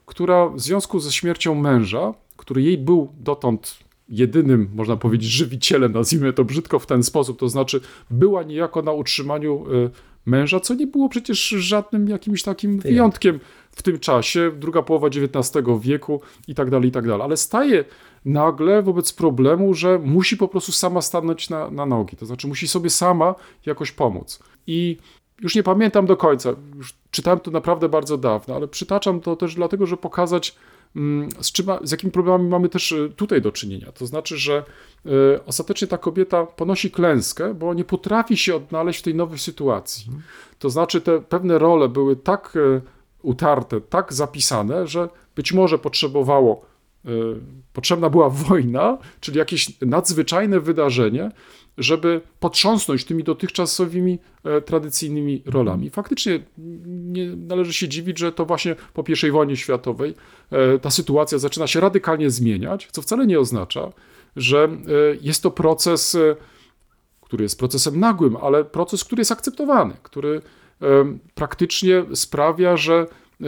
która 0.06 0.48
w 0.48 0.60
związku 0.60 1.00
ze 1.00 1.12
śmiercią 1.12 1.54
męża, 1.54 2.14
który 2.36 2.62
jej 2.62 2.78
był 2.78 3.12
dotąd 3.18 3.78
jedynym, 4.08 4.70
można 4.74 4.96
powiedzieć, 4.96 5.30
żywicielem, 5.30 5.92
nazwijmy 5.92 6.32
to 6.32 6.44
brzydko 6.44 6.78
w 6.78 6.86
ten 6.86 7.02
sposób, 7.02 7.38
to 7.38 7.48
znaczy 7.48 7.80
była 8.10 8.42
niejako 8.42 8.82
na 8.82 8.92
utrzymaniu 8.92 9.64
e, 9.86 9.90
męża, 10.26 10.60
co 10.60 10.74
nie 10.74 10.86
było 10.86 11.08
przecież 11.08 11.48
żadnym 11.48 12.08
jakimś 12.08 12.42
takim 12.42 12.80
wyjątkiem 12.80 13.40
w 13.76 13.82
tym 13.82 13.98
czasie, 13.98 14.52
druga 14.58 14.82
połowa 14.82 15.06
XIX 15.06 15.64
wieku 15.80 16.20
i 16.48 16.54
tak 16.54 16.70
dalej, 16.70 16.88
i 16.88 16.92
tak 16.92 17.06
dalej. 17.06 17.22
Ale 17.22 17.36
staje 17.36 17.84
nagle 18.24 18.82
wobec 18.82 19.12
problemu, 19.12 19.74
że 19.74 19.98
musi 19.98 20.36
po 20.36 20.48
prostu 20.48 20.72
sama 20.72 21.02
stanąć 21.02 21.50
na, 21.50 21.70
na 21.70 21.86
nogi, 21.86 22.16
to 22.16 22.26
znaczy 22.26 22.48
musi 22.48 22.68
sobie 22.68 22.90
sama 22.90 23.34
jakoś 23.66 23.92
pomóc. 23.92 24.42
I 24.66 24.96
już 25.40 25.54
nie 25.54 25.62
pamiętam 25.62 26.06
do 26.06 26.16
końca, 26.16 26.50
już 26.76 26.94
czytałem 27.10 27.40
to 27.40 27.50
naprawdę 27.50 27.88
bardzo 27.88 28.18
dawno, 28.18 28.54
ale 28.56 28.68
przytaczam 28.68 29.20
to 29.20 29.36
też 29.36 29.54
dlatego, 29.54 29.86
że 29.86 29.96
pokazać, 29.96 30.56
mm, 30.96 31.28
z, 31.40 31.52
czym, 31.52 31.66
z 31.82 31.90
jakimi 31.90 32.12
problemami 32.12 32.48
mamy 32.48 32.68
też 32.68 32.92
y, 32.92 33.12
tutaj 33.16 33.42
do 33.42 33.52
czynienia. 33.52 33.92
To 33.92 34.06
znaczy, 34.06 34.38
że 34.38 34.64
y, 35.06 35.10
ostatecznie 35.46 35.88
ta 35.88 35.98
kobieta 35.98 36.46
ponosi 36.46 36.90
klęskę, 36.90 37.54
bo 37.54 37.74
nie 37.74 37.84
potrafi 37.84 38.36
się 38.36 38.56
odnaleźć 38.56 39.00
w 39.00 39.02
tej 39.02 39.14
nowej 39.14 39.38
sytuacji. 39.38 40.06
To 40.58 40.70
znaczy, 40.70 41.00
te 41.00 41.20
pewne 41.20 41.58
role 41.58 41.88
były 41.88 42.16
tak 42.16 42.56
y, 42.56 42.95
utarte, 43.22 43.80
tak 43.80 44.12
zapisane, 44.12 44.86
że 44.86 45.08
być 45.36 45.52
może 45.52 45.78
potrzebowało 45.78 46.66
y, 47.04 47.08
potrzebna 47.72 48.10
była 48.10 48.30
wojna, 48.30 48.98
czyli 49.20 49.38
jakieś 49.38 49.80
nadzwyczajne 49.80 50.60
wydarzenie, 50.60 51.30
żeby 51.78 52.20
potrząsnąć 52.40 53.04
tymi 53.04 53.24
dotychczasowymi 53.24 54.18
e, 54.44 54.60
tradycyjnymi 54.60 55.42
rolami. 55.46 55.90
Faktycznie 55.90 56.40
nie 56.86 57.36
należy 57.36 57.72
się 57.72 57.88
dziwić, 57.88 58.18
że 58.18 58.32
to 58.32 58.44
właśnie 58.44 58.76
po 58.94 59.04
I 59.26 59.30
wojnie 59.30 59.56
światowej 59.56 60.14
e, 60.50 60.78
ta 60.78 60.90
sytuacja 60.90 61.38
zaczyna 61.38 61.66
się 61.66 61.80
radykalnie 61.80 62.30
zmieniać, 62.30 62.88
co 62.92 63.02
wcale 63.02 63.26
nie 63.26 63.40
oznacza, 63.40 63.92
że 64.36 64.64
e, 64.64 64.68
jest 65.20 65.42
to 65.42 65.50
proces, 65.50 66.14
e, 66.14 66.36
który 67.20 67.42
jest 67.42 67.58
procesem 67.58 68.00
nagłym, 68.00 68.36
ale 68.36 68.64
proces, 68.64 69.04
który 69.04 69.20
jest 69.20 69.32
akceptowany, 69.32 69.94
który 70.02 70.42
praktycznie 71.34 72.04
sprawia, 72.14 72.76
że 72.76 72.94
e, 72.94 73.46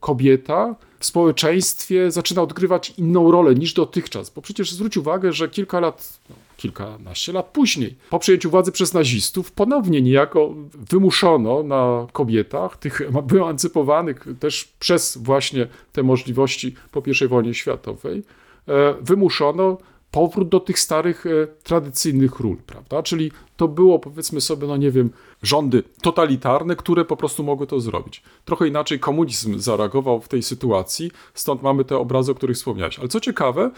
kobieta 0.00 0.74
w 0.98 1.04
społeczeństwie 1.04 2.10
zaczyna 2.10 2.42
odgrywać 2.42 2.94
inną 2.98 3.30
rolę 3.30 3.54
niż 3.54 3.74
dotychczas. 3.74 4.30
Bo 4.30 4.42
przecież 4.42 4.72
zwróć 4.72 4.96
uwagę, 4.96 5.32
że 5.32 5.48
kilka 5.48 5.80
lat, 5.80 6.18
no, 6.30 6.36
kilkanaście 6.56 7.32
lat 7.32 7.46
później, 7.46 7.96
po 8.10 8.18
przejęciu 8.18 8.50
władzy 8.50 8.72
przez 8.72 8.94
nazistów, 8.94 9.52
ponownie 9.52 10.02
niejako 10.02 10.54
wymuszono 10.90 11.62
na 11.62 12.06
kobietach, 12.12 12.76
tych 12.76 13.02
wyemancypowanych 13.26 14.26
też 14.40 14.64
przez 14.78 15.16
właśnie 15.16 15.66
te 15.92 16.02
możliwości 16.02 16.74
po 16.92 17.02
I 17.24 17.28
wojnie 17.28 17.54
światowej, 17.54 18.22
e, 18.68 18.94
wymuszono 19.00 19.78
powrót 20.10 20.48
do 20.48 20.60
tych 20.60 20.78
starych, 20.78 21.26
e, 21.26 21.46
tradycyjnych 21.62 22.40
ról, 22.40 22.56
prawda? 22.56 23.02
Czyli 23.02 23.32
to 23.56 23.68
było, 23.68 23.98
powiedzmy 23.98 24.40
sobie, 24.40 24.66
no 24.66 24.76
nie 24.76 24.90
wiem, 24.90 25.10
rządy 25.42 25.82
totalitarne, 26.02 26.76
które 26.76 27.04
po 27.04 27.16
prostu 27.16 27.44
mogły 27.44 27.66
to 27.66 27.80
zrobić. 27.80 28.22
Trochę 28.44 28.68
inaczej 28.68 28.98
komunizm 28.98 29.58
zareagował 29.58 30.20
w 30.20 30.28
tej 30.28 30.42
sytuacji, 30.42 31.10
stąd 31.34 31.62
mamy 31.62 31.84
te 31.84 31.98
obrazy, 31.98 32.32
o 32.32 32.34
których 32.34 32.56
wspomniałeś. 32.56 32.98
Ale 32.98 33.08
co 33.08 33.20
ciekawe, 33.20 33.70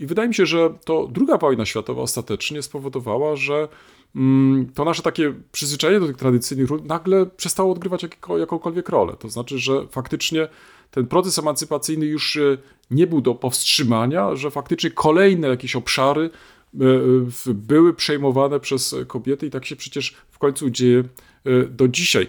i 0.00 0.06
wydaje 0.06 0.28
mi 0.28 0.34
się, 0.34 0.46
że 0.46 0.74
to 0.84 1.08
druga 1.12 1.38
wojna 1.38 1.66
światowa 1.66 2.02
ostatecznie 2.02 2.62
spowodowała, 2.62 3.36
że 3.36 3.68
mm, 4.16 4.72
to 4.74 4.84
nasze 4.84 5.02
takie 5.02 5.34
przyzwyczajenie 5.52 6.00
do 6.00 6.06
tych 6.06 6.16
tradycyjnych 6.16 6.68
ról 6.70 6.82
nagle 6.84 7.26
przestało 7.26 7.72
odgrywać 7.72 8.02
jakiko, 8.02 8.38
jakąkolwiek 8.38 8.88
rolę. 8.88 9.16
To 9.18 9.28
znaczy, 9.28 9.58
że 9.58 9.86
faktycznie 9.86 10.48
ten 10.90 11.06
proces 11.06 11.38
emancypacyjny 11.38 12.06
już 12.06 12.36
e, 12.36 12.58
nie 12.90 13.06
był 13.06 13.20
do 13.20 13.34
powstrzymania, 13.34 14.36
że 14.36 14.50
faktycznie 14.50 14.90
kolejne 14.90 15.48
jakieś 15.48 15.76
obszary 15.76 16.30
e, 16.74 16.78
były 17.54 17.94
przejmowane 17.94 18.60
przez 18.60 18.96
kobiety 19.06 19.46
i 19.46 19.50
tak 19.50 19.66
się 19.66 19.76
przecież 19.76 20.16
w 20.30 20.38
końcu 20.38 20.70
dzieje 20.70 21.04
e, 21.44 21.64
do 21.64 21.88
dzisiaj. 21.88 22.26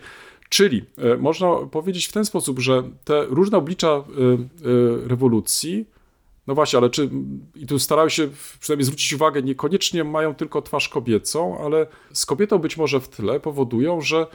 Czyli 0.49 0.85
można 1.19 1.55
powiedzieć 1.55 2.05
w 2.05 2.11
ten 2.11 2.25
sposób, 2.25 2.59
że 2.59 2.83
te 3.03 3.25
różne 3.25 3.57
oblicza 3.57 4.03
rewolucji, 5.05 5.85
no 6.47 6.55
właśnie, 6.55 6.79
ale 6.79 6.89
czy, 6.89 7.09
i 7.55 7.67
tu 7.67 7.79
starałem 7.79 8.09
się 8.09 8.29
przynajmniej 8.59 8.85
zwrócić 8.85 9.13
uwagę, 9.13 9.41
niekoniecznie 9.41 10.03
mają 10.03 10.35
tylko 10.35 10.61
twarz 10.61 10.89
kobiecą, 10.89 11.65
ale 11.65 11.87
z 12.13 12.25
kobietą 12.25 12.57
być 12.57 12.77
może 12.77 12.99
w 12.99 13.07
tle 13.07 13.39
powodują, 13.39 14.01
że 14.01 14.27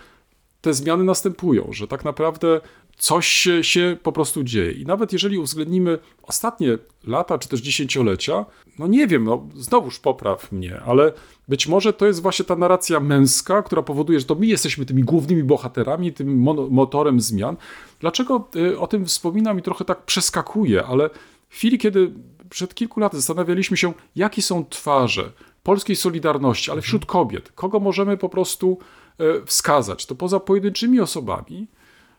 te 0.61 0.75
zmiany 0.75 1.05
następują, 1.05 1.69
że 1.73 1.89
tak 1.89 2.05
naprawdę 2.05 2.61
coś 2.99 3.49
się, 3.63 3.97
po 4.03 4.13
prostu 4.13 4.45
dzieje. 4.45 4.73
I 4.73 4.87
nawet 4.87 5.13
jeżeli 5.13 5.39
uwzględnimy 5.39 5.99
ostatnie 6.23 6.79
lata 7.07 7.39
czy 7.39 7.49
też 7.49 7.61
dziesięciolecia, 7.61 8.47
no 8.79 8.87
nie 8.87 9.07
wiem, 9.07 9.25
no 9.25 9.47
znowuż 9.57 9.99
popraw 9.99 10.53
mnie, 10.53 10.81
ale 10.87 11.13
być 11.49 11.69
może 11.69 11.93
to 11.93 12.07
jest 12.07 12.23
właśnie 12.23 12.45
ta 12.45 12.57
narracja 12.57 13.01
męska, 13.01 13.63
która 13.63 13.83
powoduje, 13.83 14.21
że 14.21 14.27
to 14.27 14.35
my 14.35 14.47
jesteśmy 14.47 14.87
tymi 14.87 15.03
głównymi 15.03 15.45
bohaterami, 15.45 16.13
tym 16.13 16.43
motorem 16.71 17.21
zmian. 17.21 17.57
Dlaczego 18.01 18.49
y, 18.57 18.79
o 18.79 18.87
tym 18.87 19.07
wspominam 19.07 19.59
i 19.59 19.63
trochę 19.63 19.85
tak 19.85 20.03
przeskakuje, 20.03 20.85
ale 20.85 21.11
w 21.49 21.55
chwili, 21.55 21.79
kiedy 21.79 22.13
przed 22.51 22.75
kilku 22.75 23.01
laty 23.01 23.17
zastanawialiśmy 23.17 23.77
się, 23.77 23.93
jakie 24.17 24.43
są 24.43 24.65
twarze 24.65 25.33
polskiej 25.63 25.97
solidarności, 25.97 26.71
ale 26.71 26.81
wśród 26.83 27.07
kobiet, 27.07 27.53
kogo 27.53 27.81
możemy 27.81 28.17
po 28.17 28.29
prostu 28.29 28.79
e, 29.19 29.47
wskazać, 29.47 30.07
to 30.07 30.15
poza 30.15 30.41
pojedynczymi 30.41 31.01
osobami, 31.01 31.67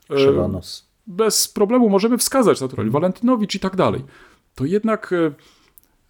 e, 0.10 0.16
Krzywonos. 0.16 0.88
bez 1.08 1.48
problemu 1.48 1.90
możemy 1.90 2.18
wskazać 2.18 2.62
naturalnie, 2.62 2.92
Walentynowicz 2.92 3.56
i 3.56 3.60
tak 3.60 3.76
dalej, 3.76 4.02
to 4.56 4.66
jednak 4.66 5.14
e, 5.14 5.26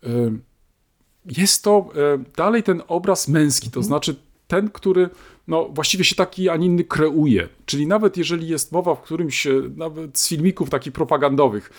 e, 0.09 0.31
jest 1.25 1.63
to 1.63 1.89
e, 1.95 2.23
dalej 2.37 2.63
ten 2.63 2.81
obraz 2.87 3.27
męski, 3.27 3.71
to 3.71 3.83
znaczy 3.83 4.15
ten, 4.47 4.69
który 4.69 5.09
no, 5.47 5.69
właściwie 5.69 6.03
się 6.03 6.15
taki, 6.15 6.49
a 6.49 6.57
nie 6.57 6.65
inny 6.65 6.83
kreuje. 6.83 7.49
Czyli 7.65 7.87
nawet 7.87 8.17
jeżeli 8.17 8.47
jest 8.47 8.71
mowa 8.71 8.95
w 8.95 9.01
którymś, 9.01 9.47
e, 9.47 9.61
nawet 9.75 10.19
z 10.19 10.27
filmików 10.27 10.69
takich 10.69 10.93
propagandowych, 10.93 11.69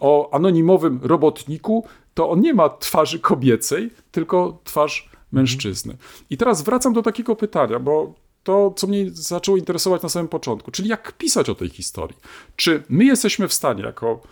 o 0.00 0.34
anonimowym 0.34 1.00
robotniku, 1.02 1.84
to 2.14 2.30
on 2.30 2.40
nie 2.40 2.54
ma 2.54 2.68
twarzy 2.68 3.18
kobiecej, 3.18 3.90
tylko 4.10 4.60
twarz 4.64 5.10
mężczyzny. 5.32 5.96
I 6.30 6.36
teraz 6.36 6.62
wracam 6.62 6.92
do 6.92 7.02
takiego 7.02 7.36
pytania, 7.36 7.78
bo 7.78 8.14
to, 8.48 8.74
co 8.76 8.86
mnie 8.86 9.10
zaczęło 9.10 9.56
interesować 9.56 10.02
na 10.02 10.08
samym 10.08 10.28
początku, 10.28 10.70
czyli 10.70 10.88
jak 10.88 11.12
pisać 11.12 11.50
o 11.50 11.54
tej 11.54 11.68
historii. 11.68 12.16
Czy 12.56 12.82
my 12.88 13.04
jesteśmy 13.04 13.48
w 13.48 13.52
stanie, 13.52 13.82
jako 13.82 14.22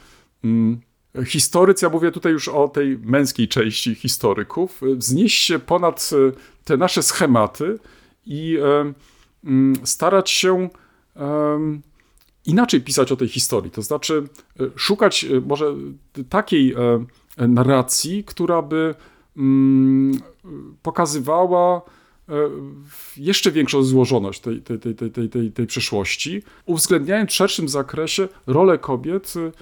mm, 0.45 0.81
historycy, 1.27 1.87
ja 1.87 1.91
mówię 1.91 2.13
tutaj 2.13 2.33
już 2.33 2.49
o 2.49 2.69
tej 2.69 2.99
męskiej 2.99 3.49
części 3.49 3.95
historyków, 3.95 4.83
y, 4.83 4.97
wznieść 4.97 5.47
się 5.47 5.59
ponad 5.59 6.11
y, 6.13 6.33
te 6.65 6.77
nasze 6.77 7.03
schematy 7.03 7.79
i 8.27 8.59
em, 8.81 8.95
mm, 9.45 9.87
starać 9.87 10.31
się 10.31 10.69
inaczej 12.47 12.81
pisać 12.81 13.13
o 13.13 13.17
tej 13.17 13.29
historii. 13.29 13.71
To 13.71 13.83
znaczy 13.83 14.23
y, 14.61 14.71
szukać 14.77 15.25
y, 15.25 15.41
może 15.41 15.75
takiej 16.29 16.75
narracji, 17.39 18.25
która 18.25 18.63
by 18.63 18.95
mm, 19.37 20.21
pokazywała 20.83 21.83
jeszcze 23.17 23.53
większą 23.53 23.83
złożoność 23.83 24.41
tej, 24.41 24.63
tej, 24.63 24.79
tej, 24.79 24.95
tej, 24.95 25.11
tej, 25.11 25.29
tej, 25.29 25.53
tej 25.53 25.67
przeszłości, 25.67 26.43
uwzględniając 26.67 27.31
w 27.31 27.35
szerszym 27.35 27.69
zakresie 27.69 28.29
rolę 28.47 28.79
kobiet, 28.79 29.35
y, 29.37 29.53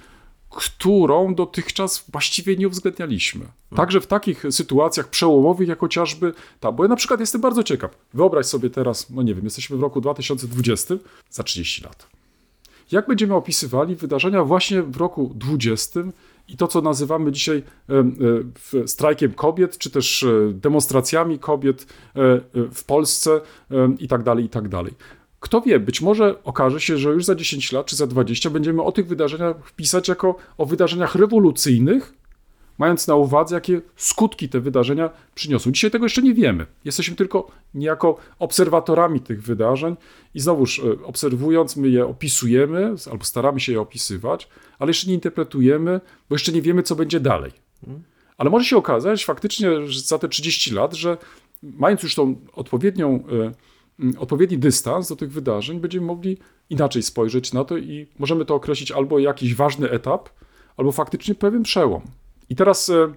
którą 0.49 1.35
dotychczas 1.35 2.05
właściwie 2.11 2.55
nie 2.55 2.67
uwzględnialiśmy. 2.67 3.45
Także 3.75 4.01
w 4.01 4.07
takich 4.07 4.43
sytuacjach 4.49 5.09
przełomowych, 5.09 5.67
jak 5.67 5.79
chociażby 5.79 6.33
ta, 6.59 6.71
bo 6.71 6.83
ja 6.83 6.87
na 6.87 6.95
przykład 6.95 7.19
jestem 7.19 7.41
bardzo 7.41 7.63
ciekaw. 7.63 7.91
Wyobraź 8.13 8.45
sobie 8.45 8.69
teraz, 8.69 9.09
no 9.09 9.23
nie 9.23 9.35
wiem, 9.35 9.43
jesteśmy 9.43 9.77
w 9.77 9.81
roku 9.81 10.01
2020, 10.01 10.95
za 11.29 11.43
30 11.43 11.83
lat. 11.83 12.07
Jak 12.91 13.07
będziemy 13.07 13.35
opisywali 13.35 13.95
wydarzenia 13.95 14.43
właśnie 14.43 14.81
w 14.81 14.97
roku 14.97 15.31
20 15.35 15.99
i 16.47 16.57
to, 16.57 16.67
co 16.67 16.81
nazywamy 16.81 17.31
dzisiaj 17.31 17.63
e, 17.89 17.93
e, 18.83 18.87
strajkiem 18.87 19.33
kobiet, 19.33 19.77
czy 19.77 19.89
też 19.89 20.23
e, 20.23 20.53
demonstracjami 20.53 21.39
kobiet 21.39 21.85
w 22.71 22.83
Polsce 22.87 23.41
i 23.99 24.07
tak 24.07 24.23
dalej, 24.23 24.45
i 24.45 24.49
tak 24.49 24.69
dalej. 24.69 24.93
Kto 25.39 25.61
wie, 25.61 25.79
być 25.79 26.01
może 26.01 26.43
okaże 26.43 26.81
się, 26.81 26.97
że 26.97 27.09
już 27.09 27.25
za 27.25 27.35
10 27.35 27.71
lat 27.71 27.85
czy 27.85 27.95
za 27.95 28.07
20 28.07 28.49
będziemy 28.49 28.83
o 28.83 28.91
tych 28.91 29.07
wydarzeniach 29.07 29.71
pisać 29.75 30.07
jako 30.07 30.35
o 30.57 30.65
wydarzeniach 30.65 31.15
rewolucyjnych, 31.15 32.13
mając 32.77 33.07
na 33.07 33.15
uwadze, 33.15 33.55
jakie 33.55 33.81
skutki 33.95 34.49
te 34.49 34.59
wydarzenia 34.59 35.09
przyniosą. 35.35 35.71
Dzisiaj 35.71 35.91
tego 35.91 36.05
jeszcze 36.05 36.21
nie 36.21 36.33
wiemy. 36.33 36.65
Jesteśmy 36.85 37.15
tylko 37.15 37.51
niejako 37.73 38.17
obserwatorami 38.39 39.19
tych 39.19 39.43
wydarzeń 39.43 39.95
i 40.33 40.39
znowuż 40.39 40.79
e, 40.79 41.05
obserwując, 41.05 41.75
my 41.75 41.89
je 41.89 42.05
opisujemy 42.05 42.93
albo 43.11 43.23
staramy 43.23 43.59
się 43.59 43.71
je 43.71 43.81
opisywać, 43.81 44.47
ale 44.79 44.89
jeszcze 44.89 45.07
nie 45.07 45.13
interpretujemy, 45.13 46.01
bo 46.29 46.35
jeszcze 46.35 46.51
nie 46.51 46.61
wiemy, 46.61 46.83
co 46.83 46.95
będzie 46.95 47.19
dalej. 47.19 47.51
Ale 48.37 48.49
może 48.49 48.65
się 48.65 48.77
okazać 48.77 49.25
faktycznie 49.25 49.87
że 49.87 49.99
za 49.99 50.19
te 50.19 50.29
30 50.29 50.73
lat, 50.73 50.93
że 50.93 51.17
mając 51.63 52.03
już 52.03 52.15
tą 52.15 52.35
odpowiednią, 52.53 53.23
e, 54.09 54.19
odpowiedni 54.19 54.57
dystans 54.57 55.09
do 55.09 55.15
tych 55.15 55.31
wydarzeń, 55.31 55.79
będziemy 55.79 56.05
mogli 56.05 56.37
inaczej 56.69 57.03
spojrzeć 57.03 57.53
na 57.53 57.65
to 57.65 57.77
i 57.77 58.07
możemy 58.19 58.45
to 58.45 58.55
określić 58.55 58.91
albo 58.91 59.19
jakiś 59.19 59.55
ważny 59.55 59.89
etap, 59.89 60.29
albo 60.77 60.91
faktycznie 60.91 61.35
pewien 61.35 61.63
przełom. 61.63 62.01
I 62.49 62.55
teraz 62.55 62.89
e, 62.89 63.13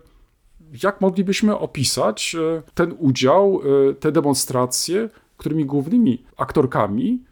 jak 0.82 1.00
moglibyśmy 1.00 1.58
opisać 1.58 2.36
e, 2.38 2.62
ten 2.74 2.94
udział, 2.98 3.60
e, 3.90 3.94
te 3.94 4.12
demonstracje, 4.12 5.08
którymi 5.36 5.64
głównymi 5.64 6.24
aktorkami 6.36 7.28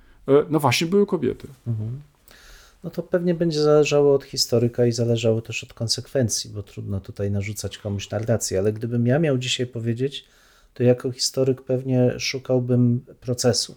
no 0.51 0.61
właśnie 0.61 0.87
były 0.87 1.07
kobiety. 1.07 1.49
No 2.85 2.91
to 2.91 3.03
pewnie 3.03 3.35
będzie 3.35 3.63
zależało 3.63 4.15
od 4.15 4.25
historyka 4.25 4.87
i 4.87 4.93
zależało 4.93 5.41
też 5.43 5.65
od 5.65 5.75
konsekwencji, 5.75 6.51
bo 6.51 6.63
trudno 6.63 7.01
tutaj 7.01 7.31
narzucać 7.31 7.79
komuś 7.79 8.11
narrację, 8.11 8.59
ale 8.59 8.73
gdybym 8.73 9.07
ja 9.07 9.19
miał 9.19 9.39
dzisiaj 9.39 9.67
powiedzieć, 9.67 10.25
to 10.75 10.83
jako 10.83 11.13
historyk 11.13 11.63
pewnie 11.63 12.21
szukałbym 12.21 13.05
procesu. 13.21 13.77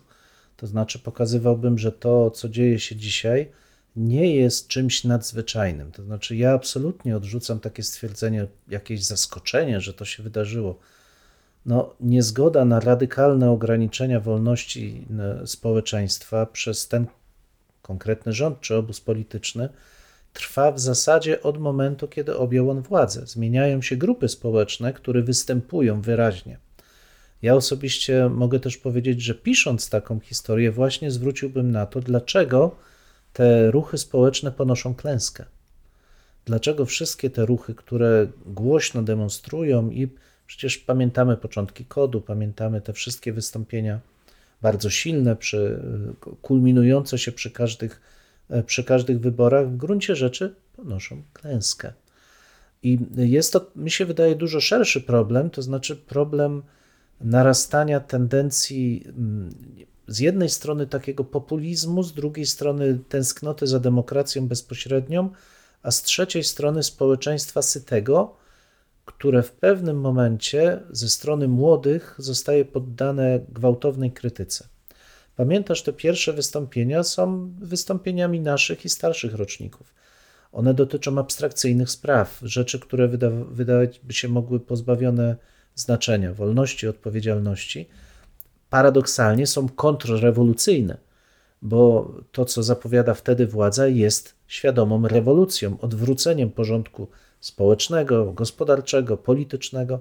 To 0.58 0.67
znaczy 0.67 0.99
pokazywałbym, 0.99 1.77
że 1.77 1.91
to, 1.91 2.32
co 2.32 2.49
dzieje 2.49 2.79
się 2.79 2.95
dzisiaj, 2.95 3.51
nie 3.95 4.36
jest 4.36 4.67
czymś 4.67 5.04
nadzwyczajnym. 5.04 5.91
To 5.91 6.04
znaczy, 6.04 6.36
ja 6.36 6.54
absolutnie 6.54 7.17
odrzucam 7.17 7.60
takie 7.60 7.84
stwierdzenie, 7.84 8.47
jakieś 8.67 9.04
zaskoczenie, 9.04 9.82
że 9.82 9.93
to 9.93 10.06
się 10.06 10.23
wydarzyło. 10.23 10.80
No, 11.65 11.95
niezgoda 11.99 12.65
na 12.65 12.80
radykalne 12.80 13.52
ograniczenia 13.52 14.19
wolności 14.19 15.06
e, 15.19 15.47
społeczeństwa 15.47 16.45
przez 16.45 16.88
ten 16.88 17.06
konkretny 17.82 18.34
rząd 18.34 18.62
czy 18.62 18.75
obóz 18.75 19.02
polityczny 19.02 19.69
trwa 20.34 20.71
w 20.71 20.80
zasadzie 20.80 21.43
od 21.43 21.60
momentu, 21.60 22.08
kiedy 22.08 22.38
objął 22.38 22.69
on 22.69 22.82
władzę. 22.82 23.28
Zmieniają 23.28 23.82
się 23.82 23.97
grupy 23.97 24.28
społeczne, 24.28 24.93
które 24.93 25.21
występują 25.21 26.02
wyraźnie. 26.02 26.58
Ja 27.41 27.56
osobiście 27.56 28.30
mogę 28.30 28.60
też 28.60 28.78
powiedzieć, 28.78 29.21
że 29.21 29.36
pisząc 29.36 29.89
taką 29.89 30.19
historię, 30.19 30.71
właśnie 30.71 31.12
zwróciłbym 31.12 31.71
na 31.71 31.86
to, 31.86 32.02
dlaczego 32.02 32.75
te 33.33 33.71
ruchy 33.71 33.97
społeczne 33.97 34.51
ponoszą 34.51 34.95
klęskę. 34.95 35.45
Dlaczego 36.45 36.85
wszystkie 36.85 37.29
te 37.29 37.45
ruchy, 37.45 37.75
które 37.75 38.27
głośno 38.45 39.03
demonstrują 39.03 39.89
i 39.89 40.07
Przecież 40.49 40.77
pamiętamy 40.77 41.37
początki 41.37 41.85
kodu, 41.85 42.21
pamiętamy 42.21 42.81
te 42.81 42.93
wszystkie 42.93 43.33
wystąpienia 43.33 43.99
bardzo 44.61 44.89
silne, 44.89 45.35
przy, 45.35 45.79
kulminujące 46.41 47.17
się 47.17 47.31
przy 47.31 47.51
każdych, 47.51 48.01
przy 48.65 48.83
każdych 48.83 49.19
wyborach, 49.19 49.69
w 49.69 49.77
gruncie 49.77 50.15
rzeczy 50.15 50.55
ponoszą 50.75 51.23
klęskę. 51.33 51.93
I 52.83 52.99
jest 53.15 53.53
to, 53.53 53.71
mi 53.75 53.91
się 53.91 54.05
wydaje, 54.05 54.35
dużo 54.35 54.61
szerszy 54.61 55.01
problem, 55.01 55.49
to 55.49 55.61
znaczy 55.61 55.95
problem 55.95 56.63
narastania 57.21 57.99
tendencji 57.99 59.03
mm, 59.07 59.55
z 60.09 60.19
jednej 60.19 60.49
strony 60.49 60.87
takiego 60.87 61.23
populizmu, 61.23 62.03
z 62.03 62.13
drugiej 62.13 62.45
strony 62.45 62.99
tęsknoty 63.09 63.67
za 63.67 63.79
demokracją 63.79 64.47
bezpośrednią, 64.47 65.29
a 65.83 65.91
z 65.91 66.01
trzeciej 66.01 66.43
strony 66.43 66.83
społeczeństwa 66.83 67.61
sytego, 67.61 68.37
które 69.05 69.43
w 69.43 69.51
pewnym 69.51 69.99
momencie 69.99 70.79
ze 70.91 71.09
strony 71.09 71.47
młodych 71.47 72.15
zostaje 72.17 72.65
poddane 72.65 73.39
gwałtownej 73.49 74.11
krytyce. 74.11 74.67
Pamiętasz, 75.35 75.83
te 75.83 75.93
pierwsze 75.93 76.33
wystąpienia 76.33 77.03
są 77.03 77.53
wystąpieniami 77.59 78.39
naszych 78.39 78.85
i 78.85 78.89
starszych 78.89 79.35
roczników. 79.35 79.93
One 80.51 80.73
dotyczą 80.73 81.17
abstrakcyjnych 81.17 81.89
spraw, 81.89 82.39
rzeczy, 82.43 82.79
które 82.79 83.07
wyda 83.07 83.29
wydawać 83.29 83.99
by 84.03 84.13
się 84.13 84.27
mogły 84.27 84.59
pozbawione 84.59 85.35
znaczenia, 85.75 86.33
wolności, 86.33 86.87
odpowiedzialności. 86.87 87.89
Paradoksalnie 88.69 89.47
są 89.47 89.69
kontrrewolucyjne, 89.69 90.97
bo 91.62 92.12
to, 92.32 92.45
co 92.45 92.63
zapowiada 92.63 93.13
wtedy 93.13 93.47
władza, 93.47 93.88
jest 93.88 94.36
świadomą 94.47 95.08
rewolucją, 95.08 95.77
odwróceniem 95.82 96.51
porządku 96.51 97.08
społecznego, 97.39 98.34
gospodarczego, 98.34 99.17
politycznego. 99.17 99.99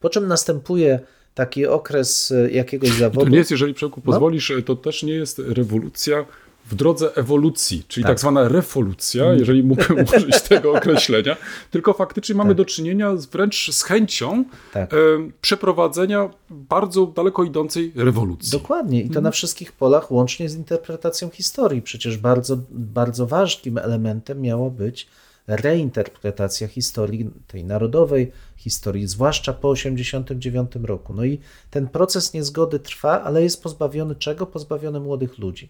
Po 0.00 0.10
czym 0.10 0.28
następuje 0.28 1.00
taki 1.34 1.66
okres 1.66 2.32
jakiegoś 2.50 2.90
zawodu. 2.90 3.26
To 3.26 3.32
nie 3.32 3.38
jest, 3.38 3.50
jeżeli 3.50 3.74
Przełku 3.74 4.00
pozwolisz, 4.00 4.52
no? 4.56 4.62
to 4.62 4.76
też 4.76 5.02
nie 5.02 5.12
jest 5.12 5.38
rewolucja 5.38 6.24
w 6.70 6.74
drodze 6.74 7.16
ewolucji, 7.16 7.84
czyli 7.88 8.04
tak, 8.04 8.10
tak 8.10 8.20
zwana 8.20 8.48
rewolucja, 8.48 9.24
mm. 9.24 9.38
jeżeli 9.38 9.62
mógłbym 9.62 10.04
użyć 10.16 10.42
tego 10.42 10.72
określenia, 10.72 11.36
tylko 11.70 11.92
faktycznie 11.92 12.34
mamy 12.34 12.50
tak. 12.50 12.56
do 12.56 12.64
czynienia 12.64 13.12
wręcz 13.32 13.70
z 13.72 13.82
chęcią 13.82 14.44
tak. 14.72 14.94
e, 14.94 14.96
przeprowadzenia 15.40 16.30
bardzo 16.50 17.06
daleko 17.06 17.44
idącej 17.44 17.92
rewolucji. 17.96 18.52
Dokładnie 18.52 19.00
i 19.00 19.06
to 19.08 19.14
mm. 19.14 19.24
na 19.24 19.30
wszystkich 19.30 19.72
polach, 19.72 20.12
łącznie 20.12 20.48
z 20.48 20.56
interpretacją 20.56 21.30
historii. 21.30 21.82
Przecież 21.82 22.18
bardzo, 22.18 22.56
bardzo 22.70 23.26
ważnym 23.26 23.78
elementem 23.78 24.40
miało 24.40 24.70
być 24.70 25.06
reinterpretacja 25.46 26.68
historii 26.68 27.30
tej 27.46 27.64
narodowej, 27.64 28.32
historii 28.56 29.06
zwłaszcza 29.06 29.52
po 29.52 29.74
1989 29.74 30.86
roku. 30.88 31.14
No 31.14 31.24
i 31.24 31.38
ten 31.70 31.88
proces 31.88 32.34
niezgody 32.34 32.78
trwa, 32.78 33.22
ale 33.22 33.42
jest 33.42 33.62
pozbawiony 33.62 34.14
czego? 34.14 34.46
Pozbawiony 34.46 35.00
młodych 35.00 35.38
ludzi. 35.38 35.68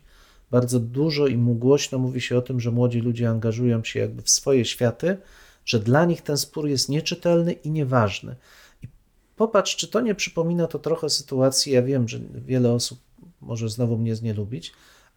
Bardzo 0.51 0.81
dużo 0.81 1.27
i 1.27 1.37
głośno 1.37 1.99
mówi 1.99 2.21
się 2.21 2.39
o 2.39 2.43
tym, 2.43 2.61
że 2.61 2.71
młodzi 2.71 3.01
ludzie 3.01 3.29
angażują 3.31 3.85
się 3.85 4.01
jakby 4.01 4.23
w 4.23 4.31
swoje 4.31 4.65
światy, 4.65 5.17
że 5.65 5.79
dla 5.79 6.05
nich 6.05 6.23
ten 6.23 6.37
spór 6.37 6.69
jest 6.69 6.89
nieczytelny 6.89 7.53
i 7.53 7.71
nieważny. 7.71 8.37
I 8.83 8.89
popatrz, 9.37 9.77
czy 9.77 9.89
to 9.89 10.01
nie 10.01 10.15
przypomina 10.15 10.67
to 10.67 10.79
trochę 10.79 11.11
sytuacji, 11.11 11.73
ja 11.73 11.83
wiem, 11.83 12.09
że 12.09 12.19
wiele 12.47 12.73
osób 12.73 12.99
może 13.41 13.69
znowu 13.69 13.99
mnie 13.99 14.15
nie 14.23 14.35
lubić, 14.35 14.73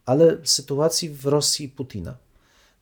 ale 0.06 0.38
sytuacji 0.44 1.10
w 1.10 1.26
Rosji 1.26 1.70
Putina 1.70 2.18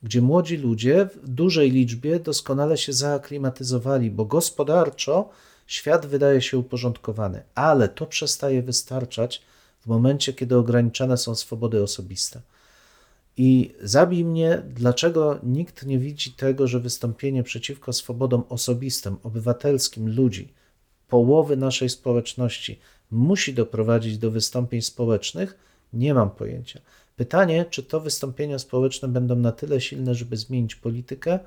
gdzie 0.02 0.22
młodzi 0.22 0.56
ludzie 0.56 1.08
w 1.14 1.28
dużej 1.28 1.70
liczbie 1.70 2.20
doskonale 2.20 2.78
się 2.78 2.92
zaaklimatyzowali, 2.92 4.10
bo 4.10 4.24
gospodarczo 4.24 5.30
świat 5.66 6.06
wydaje 6.06 6.42
się 6.42 6.58
uporządkowany, 6.58 7.42
ale 7.54 7.88
to 7.88 8.06
przestaje 8.06 8.62
wystarczać 8.62 9.42
w 9.82 9.86
momencie, 9.86 10.32
kiedy 10.32 10.56
ograniczane 10.56 11.16
są 11.16 11.34
swobody 11.34 11.82
osobiste. 11.82 12.40
I 13.36 13.74
zabij 13.82 14.24
mnie, 14.24 14.62
dlaczego 14.68 15.38
nikt 15.42 15.86
nie 15.86 15.98
widzi 15.98 16.32
tego, 16.32 16.66
że 16.66 16.80
wystąpienie 16.80 17.42
przeciwko 17.42 17.92
swobodom 17.92 18.44
osobistym, 18.48 19.16
obywatelskim 19.22 20.16
ludzi, 20.16 20.52
połowy 21.08 21.56
naszej 21.56 21.88
społeczności, 21.88 22.78
musi 23.10 23.54
doprowadzić 23.54 24.18
do 24.18 24.30
wystąpień 24.30 24.82
społecznych, 24.82 25.58
nie 25.92 26.14
mam 26.14 26.30
pojęcia. 26.30 26.80
Pytanie, 27.16 27.64
czy 27.70 27.82
to 27.82 28.00
wystąpienia 28.00 28.58
społeczne 28.58 29.08
będą 29.08 29.36
na 29.36 29.52
tyle 29.52 29.80
silne, 29.80 30.14
żeby 30.14 30.36
zmienić 30.36 30.74
politykę? 30.74 31.38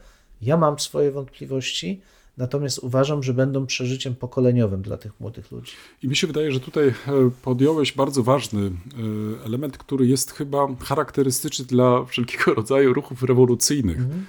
Ja 0.41 0.57
mam 0.57 0.79
swoje 0.79 1.11
wątpliwości, 1.11 2.01
natomiast 2.37 2.79
uważam, 2.79 3.23
że 3.23 3.33
będą 3.33 3.65
przeżyciem 3.65 4.15
pokoleniowym 4.15 4.81
dla 4.81 4.97
tych 4.97 5.19
młodych 5.19 5.51
ludzi. 5.51 5.71
I 6.03 6.07
mi 6.07 6.15
się 6.15 6.27
wydaje, 6.27 6.51
że 6.51 6.59
tutaj 6.59 6.87
e, 6.87 6.93
podjąłeś 7.41 7.91
bardzo 7.91 8.23
ważny 8.23 8.61
e, 8.61 9.45
element, 9.45 9.77
który 9.77 10.07
jest 10.07 10.31
chyba 10.31 10.67
charakterystyczny 10.83 11.65
dla 11.65 12.05
wszelkiego 12.05 12.53
rodzaju 12.59 12.93
ruchów 12.93 13.23
rewolucyjnych. 13.23 13.97
Mhm. 13.97 14.25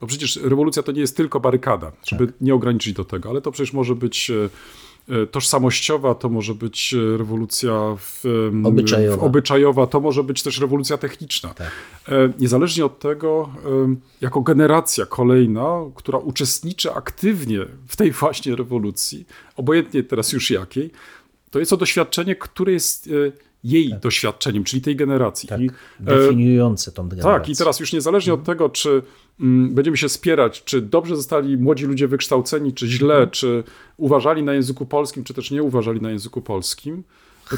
Bo 0.00 0.06
przecież 0.06 0.36
rewolucja 0.36 0.82
to 0.82 0.92
nie 0.92 1.00
jest 1.00 1.16
tylko 1.16 1.40
barykada, 1.40 1.92
żeby 2.06 2.26
tak. 2.26 2.36
nie 2.40 2.54
ograniczyć 2.54 2.92
do 2.94 3.04
tego, 3.04 3.28
ale 3.28 3.40
to 3.40 3.52
przecież 3.52 3.72
może 3.72 3.94
być 3.94 4.30
e, 4.30 4.48
tożsamościowa, 5.30 6.14
to 6.14 6.28
może 6.28 6.54
być 6.54 6.94
e, 6.94 7.16
rewolucja 7.16 7.96
w, 7.98 8.24
obyczajowa. 8.64 9.16
W 9.16 9.22
obyczajowa, 9.22 9.86
to 9.86 10.00
może 10.00 10.24
być 10.24 10.42
też 10.42 10.60
rewolucja 10.60 10.98
techniczna. 10.98 11.54
Tak. 11.54 11.70
E, 12.08 12.32
niezależnie 12.38 12.84
od 12.84 12.98
tego, 12.98 13.50
jako 14.20 14.40
generacja 14.40 15.06
kolejna, 15.06 15.78
która 15.94 16.18
uczestniczy 16.18 16.94
aktywnie 16.94 17.58
w 17.88 17.96
tej 17.96 18.12
właśnie 18.12 18.56
rewolucji, 18.56 19.26
obojętnie 19.56 20.02
teraz 20.02 20.32
już 20.32 20.50
jakiej, 20.50 20.90
to 21.50 21.58
jest 21.58 21.70
to 21.70 21.76
doświadczenie, 21.76 22.36
które 22.36 22.72
jest 22.72 23.10
jej 23.64 23.90
tak. 23.90 24.00
doświadczeniem, 24.00 24.64
czyli 24.64 24.82
tej 24.82 24.96
generacji. 24.96 25.48
Tak, 25.48 25.60
I, 25.60 25.70
definiujące 26.00 26.92
tą 26.92 27.08
generację. 27.08 27.40
Tak, 27.40 27.48
i 27.48 27.56
teraz 27.56 27.80
już 27.80 27.92
niezależnie 27.92 28.32
mhm. 28.32 28.40
od 28.40 28.46
tego, 28.46 28.68
czy 28.68 29.02
mm, 29.40 29.74
będziemy 29.74 29.96
się 29.96 30.08
spierać, 30.08 30.64
czy 30.64 30.80
dobrze 30.80 31.16
zostali 31.16 31.56
młodzi 31.56 31.86
ludzie 31.86 32.08
wykształceni, 32.08 32.72
czy 32.72 32.86
źle, 32.86 33.14
mhm. 33.14 33.30
czy 33.30 33.64
uważali 33.96 34.42
na 34.42 34.54
języku 34.54 34.86
polskim, 34.86 35.24
czy 35.24 35.34
też 35.34 35.50
nie 35.50 35.62
uważali 35.62 36.00
na 36.00 36.10
języku 36.10 36.42
polskim, 36.42 37.02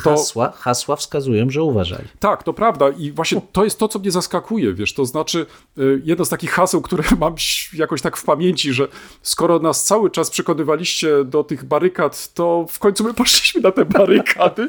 to... 0.01 0.11
Hasła, 0.11 0.53
hasła 0.57 0.97
wskazują, 0.97 1.51
że 1.51 1.63
uważali. 1.63 2.05
Tak, 2.21 2.43
to 2.43 2.53
prawda 2.53 2.89
i 2.89 3.13
właśnie 3.13 3.41
to 3.53 3.65
jest 3.65 3.79
to, 3.79 3.89
co 3.89 3.99
mnie 3.99 4.11
zaskakuje, 4.11 4.75
wiesz, 4.75 4.95
to 4.95 5.05
znaczy 5.05 5.47
y, 5.79 6.03
jedno 6.05 6.25
z 6.25 6.29
takich 6.29 6.51
haseł, 6.51 6.81
które 6.81 7.05
mam 7.21 7.35
jakoś 7.73 8.03
tak 8.03 8.17
w 8.17 8.25
pamięci, 8.25 8.73
że 8.73 8.89
skoro 9.23 9.59
nas 9.59 9.85
cały 9.85 10.11
czas 10.11 10.31
przekonywaliście 10.31 11.25
do 11.25 11.45
tych 11.45 11.65
barykad, 11.65 12.35
to 12.35 12.67
w 12.71 12.79
końcu 12.79 13.05
my 13.05 13.15
poszliśmy 13.25 13.61
na 13.61 13.73
te 13.73 13.85
barykady. 13.85 14.69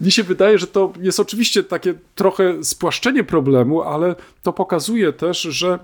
Mnie 0.00 0.10
się 0.10 0.22
wydaje, 0.22 0.58
że 0.58 0.66
to 0.66 0.92
jest 1.00 1.20
oczywiście 1.20 1.62
takie 1.64 1.94
trochę 2.14 2.64
spłaszczenie 2.64 3.24
problemu, 3.24 3.82
ale 3.82 4.14
to 4.42 4.52
pokazuje 4.52 5.12
też, 5.12 5.42
że 5.42 5.78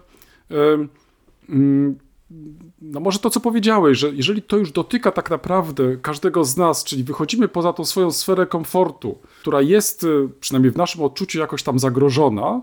no 2.83 3.01
może 3.01 3.19
to, 3.19 3.31
co 3.31 3.41
powiedziałeś, 3.41 3.99
że 3.99 4.11
jeżeli 4.13 4.43
to 4.43 4.57
już 4.57 4.73
dotyka 4.73 5.13
tak 5.13 5.31
naprawdę 5.31 5.97
każdego 5.97 6.45
z 6.45 6.57
nas, 6.57 6.85
czyli 6.85 7.05
wychodzimy 7.05 7.49
poza 7.49 7.73
tą 7.73 7.85
swoją 7.85 8.11
sferę 8.11 8.47
komfortu, 8.47 9.19
która 9.41 9.61
jest 9.61 10.05
y, 10.05 10.29
przynajmniej 10.41 10.73
w 10.73 10.77
naszym 10.77 11.03
odczuciu 11.03 11.39
jakoś 11.39 11.63
tam 11.63 11.79
zagrożona, 11.79 12.63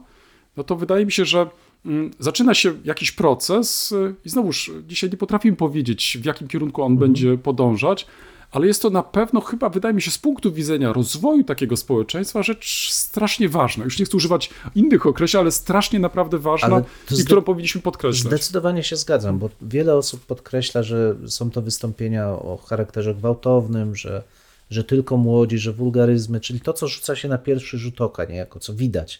no 0.57 0.63
to 0.63 0.75
wydaje 0.75 1.05
mi 1.05 1.11
się, 1.11 1.25
że 1.25 1.49
mm, 1.85 2.11
zaczyna 2.19 2.53
się 2.53 2.73
jakiś 2.83 3.11
proces 3.11 3.91
y, 3.91 4.15
i 4.25 4.29
znowuż 4.29 4.71
dzisiaj 4.87 5.09
nie 5.09 5.17
potrafimy 5.17 5.57
powiedzieć, 5.57 6.17
w 6.21 6.25
jakim 6.25 6.47
kierunku 6.47 6.83
on 6.83 6.91
mhm. 6.91 7.11
będzie 7.11 7.37
podążać, 7.37 8.07
ale 8.55 8.67
jest 8.67 8.81
to 8.81 8.89
na 8.89 9.03
pewno 9.03 9.41
chyba, 9.41 9.69
wydaje 9.69 9.93
mi 9.93 10.01
się, 10.01 10.11
z 10.11 10.17
punktu 10.17 10.51
widzenia 10.51 10.93
rozwoju 10.93 11.43
takiego 11.43 11.77
społeczeństwa 11.77 12.43
rzecz 12.43 12.89
strasznie 12.91 13.49
ważna. 13.49 13.83
Już 13.83 13.99
nie 13.99 14.05
chcę 14.05 14.17
używać 14.17 14.49
innych 14.75 15.05
określeń, 15.05 15.41
ale 15.41 15.51
strasznie 15.51 15.99
naprawdę 15.99 16.37
ważna 16.37 16.83
i 17.19 17.25
którą 17.25 17.41
powinniśmy 17.41 17.81
podkreślać. 17.81 18.33
Zdecydowanie 18.33 18.83
się 18.83 18.95
zgadzam, 18.95 19.39
bo 19.39 19.49
wiele 19.61 19.95
osób 19.95 20.25
podkreśla, 20.25 20.83
że 20.83 21.15
są 21.27 21.51
to 21.51 21.61
wystąpienia 21.61 22.29
o 22.29 22.57
charakterze 22.57 23.15
gwałtownym, 23.15 23.95
że, 23.95 24.23
że 24.69 24.83
tylko 24.83 25.17
młodzi, 25.17 25.57
że 25.57 25.73
wulgaryzmy, 25.73 26.39
czyli 26.39 26.61
to, 26.61 26.73
co 26.73 26.87
rzuca 26.87 27.15
się 27.15 27.27
na 27.27 27.37
pierwszy 27.37 27.77
rzut 27.77 28.01
oka, 28.01 28.25
niejako, 28.25 28.59
co 28.59 28.73
widać. 28.73 29.19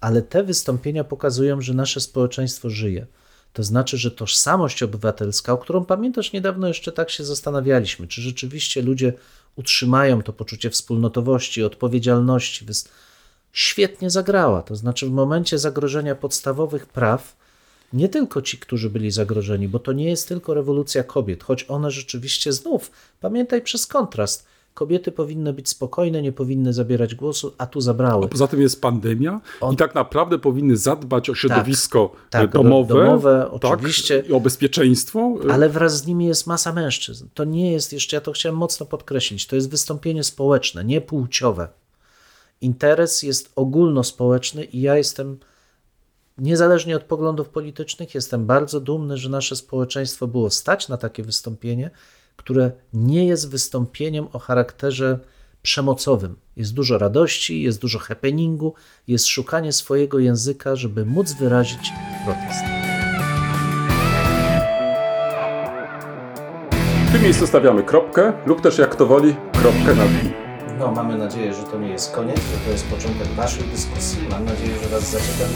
Ale 0.00 0.22
te 0.22 0.42
wystąpienia 0.42 1.04
pokazują, 1.04 1.60
że 1.60 1.74
nasze 1.74 2.00
społeczeństwo 2.00 2.70
żyje 2.70 3.06
to 3.52 3.62
znaczy, 3.62 3.98
że 3.98 4.10
tożsamość 4.10 4.82
obywatelska, 4.82 5.52
o 5.52 5.58
którą 5.58 5.84
pamiętasz 5.84 6.32
niedawno 6.32 6.68
jeszcze 6.68 6.92
tak 6.92 7.10
się 7.10 7.24
zastanawialiśmy, 7.24 8.06
czy 8.06 8.22
rzeczywiście 8.22 8.82
ludzie 8.82 9.12
utrzymają 9.56 10.22
to 10.22 10.32
poczucie 10.32 10.70
wspólnotowości, 10.70 11.64
odpowiedzialności, 11.64 12.66
świetnie 13.52 14.10
zagrała. 14.10 14.62
To 14.62 14.76
znaczy, 14.76 15.06
w 15.06 15.10
momencie 15.10 15.58
zagrożenia 15.58 16.14
podstawowych 16.14 16.86
praw, 16.86 17.36
nie 17.92 18.08
tylko 18.08 18.42
ci, 18.42 18.58
którzy 18.58 18.90
byli 18.90 19.10
zagrożeni, 19.10 19.68
bo 19.68 19.78
to 19.78 19.92
nie 19.92 20.10
jest 20.10 20.28
tylko 20.28 20.54
rewolucja 20.54 21.04
kobiet, 21.04 21.44
choć 21.44 21.64
one 21.68 21.90
rzeczywiście 21.90 22.52
znów, 22.52 22.90
pamiętaj 23.20 23.62
przez 23.62 23.86
kontrast, 23.86 24.46
kobiety 24.78 25.12
powinny 25.12 25.52
być 25.52 25.68
spokojne, 25.68 26.22
nie 26.22 26.32
powinny 26.32 26.72
zabierać 26.72 27.14
głosu, 27.14 27.54
a 27.58 27.66
tu 27.66 27.80
zabrały. 27.80 28.28
Poza 28.28 28.46
tym 28.46 28.60
jest 28.60 28.80
pandemia 28.80 29.40
On- 29.60 29.74
i 29.74 29.76
tak 29.76 29.94
naprawdę 29.94 30.38
powinny 30.38 30.76
zadbać 30.76 31.30
o 31.30 31.34
środowisko 31.34 32.12
tak, 32.30 32.44
e, 32.44 32.48
domowe, 32.48 32.94
domowe, 32.94 33.48
tak, 33.60 33.72
oczywiście. 33.72 34.24
i 34.28 34.32
o 34.32 34.40
bezpieczeństwo. 34.40 35.34
e, 35.48 35.52
Ale 35.52 35.68
wraz 35.68 35.96
z 35.96 36.06
nimi 36.06 36.26
jest 36.26 36.46
masa 36.46 36.72
mężczyzn. 36.72 37.26
To 37.34 37.44
nie 37.44 37.72
jest, 37.72 37.92
jeszcze 37.92 38.16
ja 38.16 38.20
to 38.20 38.32
chciałem 38.32 38.56
mocno 38.56 38.86
podkreślić, 38.86 39.46
to 39.46 39.56
jest 39.56 39.70
wystąpienie 39.70 40.24
społeczne, 40.24 40.84
nie 40.84 41.00
płciowe. 41.00 41.68
Interes 42.60 43.22
jest 43.22 43.52
ogólnospołeczny 43.56 44.64
i 44.64 44.80
ja 44.80 44.96
jestem, 44.96 45.38
niezależnie 46.38 46.96
od 46.96 47.02
poglądów 47.02 47.48
politycznych, 47.48 48.14
jestem 48.14 48.46
bardzo 48.46 48.80
dumny, 48.80 49.16
że 49.16 49.28
nasze 49.28 49.56
społeczeństwo 49.56 50.26
było 50.26 50.50
stać 50.50 50.88
na 50.88 50.96
takie 50.96 51.22
wystąpienie, 51.22 51.90
które 52.38 52.70
nie 52.92 53.26
jest 53.26 53.50
wystąpieniem 53.50 54.28
o 54.32 54.38
charakterze 54.38 55.18
przemocowym. 55.62 56.36
Jest 56.56 56.74
dużo 56.74 56.98
radości, 56.98 57.62
jest 57.62 57.80
dużo 57.80 57.98
happeningu, 57.98 58.74
jest 59.08 59.26
szukanie 59.26 59.72
swojego 59.72 60.18
języka, 60.18 60.76
żeby 60.76 61.04
móc 61.04 61.32
wyrazić 61.32 61.92
protest. 62.24 62.64
W 67.08 67.12
tym 67.12 67.22
miejscu 67.22 67.46
stawiamy 67.46 67.82
kropkę 67.82 68.32
lub 68.46 68.60
też 68.60 68.78
jak 68.78 68.90
kto 68.90 69.06
woli 69.06 69.36
kropkę 69.52 69.94
nad 69.94 70.10
i. 70.10 70.48
No, 70.78 70.92
mamy 70.92 71.18
nadzieję, 71.18 71.54
że 71.54 71.62
to 71.62 71.78
nie 71.78 71.88
jest 71.88 72.12
koniec, 72.12 72.36
że 72.36 72.64
to 72.64 72.70
jest 72.70 72.86
początek 72.86 73.28
Waszej 73.28 73.64
dyskusji. 73.64 74.18
Mam 74.30 74.44
nadzieję, 74.44 74.74
że 74.82 74.88
Was 74.88 75.10
zaciekawi. 75.10 75.54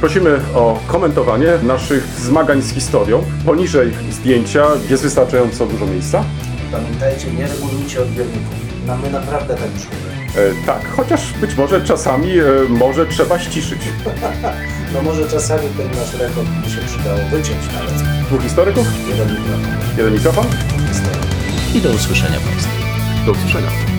Prosimy 0.00 0.40
o 0.54 0.78
komentowanie 0.86 1.48
naszych 1.62 2.04
zmagań 2.04 2.62
z 2.62 2.72
historią. 2.74 3.24
Poniżej 3.46 3.92
zdjęcia 4.10 4.66
jest 4.90 5.02
wystarczająco 5.02 5.66
dużo 5.66 5.86
miejsca. 5.86 6.24
Pamiętajcie, 6.72 7.30
nie 7.30 7.46
regulujcie 7.46 8.02
odbiorników. 8.02 8.54
No, 8.86 8.96
my 8.96 9.10
naprawdę 9.10 9.54
tak 9.54 9.70
brzmimy. 9.70 10.08
E, 10.62 10.66
tak, 10.66 10.88
chociaż 10.96 11.32
być 11.40 11.56
może 11.56 11.80
czasami 11.84 12.38
e, 12.38 12.44
może 12.68 13.06
trzeba 13.06 13.38
ściszyć. 13.38 13.80
No 14.94 15.02
może 15.02 15.28
czasami 15.28 15.62
ten 15.76 15.86
nasz 15.90 16.14
rekord 16.14 16.48
by 16.64 16.70
się 16.70 16.80
przydało 16.80 17.18
wyciąć 17.30 17.58
nawet. 17.74 18.02
Dwóch 18.26 18.42
historyków, 18.42 18.86
Jeden 19.08 19.28
mikrofon. 19.28 19.60
jeden 19.96 20.14
mikrofon. 20.14 20.46
I 21.74 21.80
do 21.80 21.90
usłyszenia 21.90 22.40
Państwa. 22.40 22.72
Do 23.26 23.32
usłyszenia. 23.32 23.97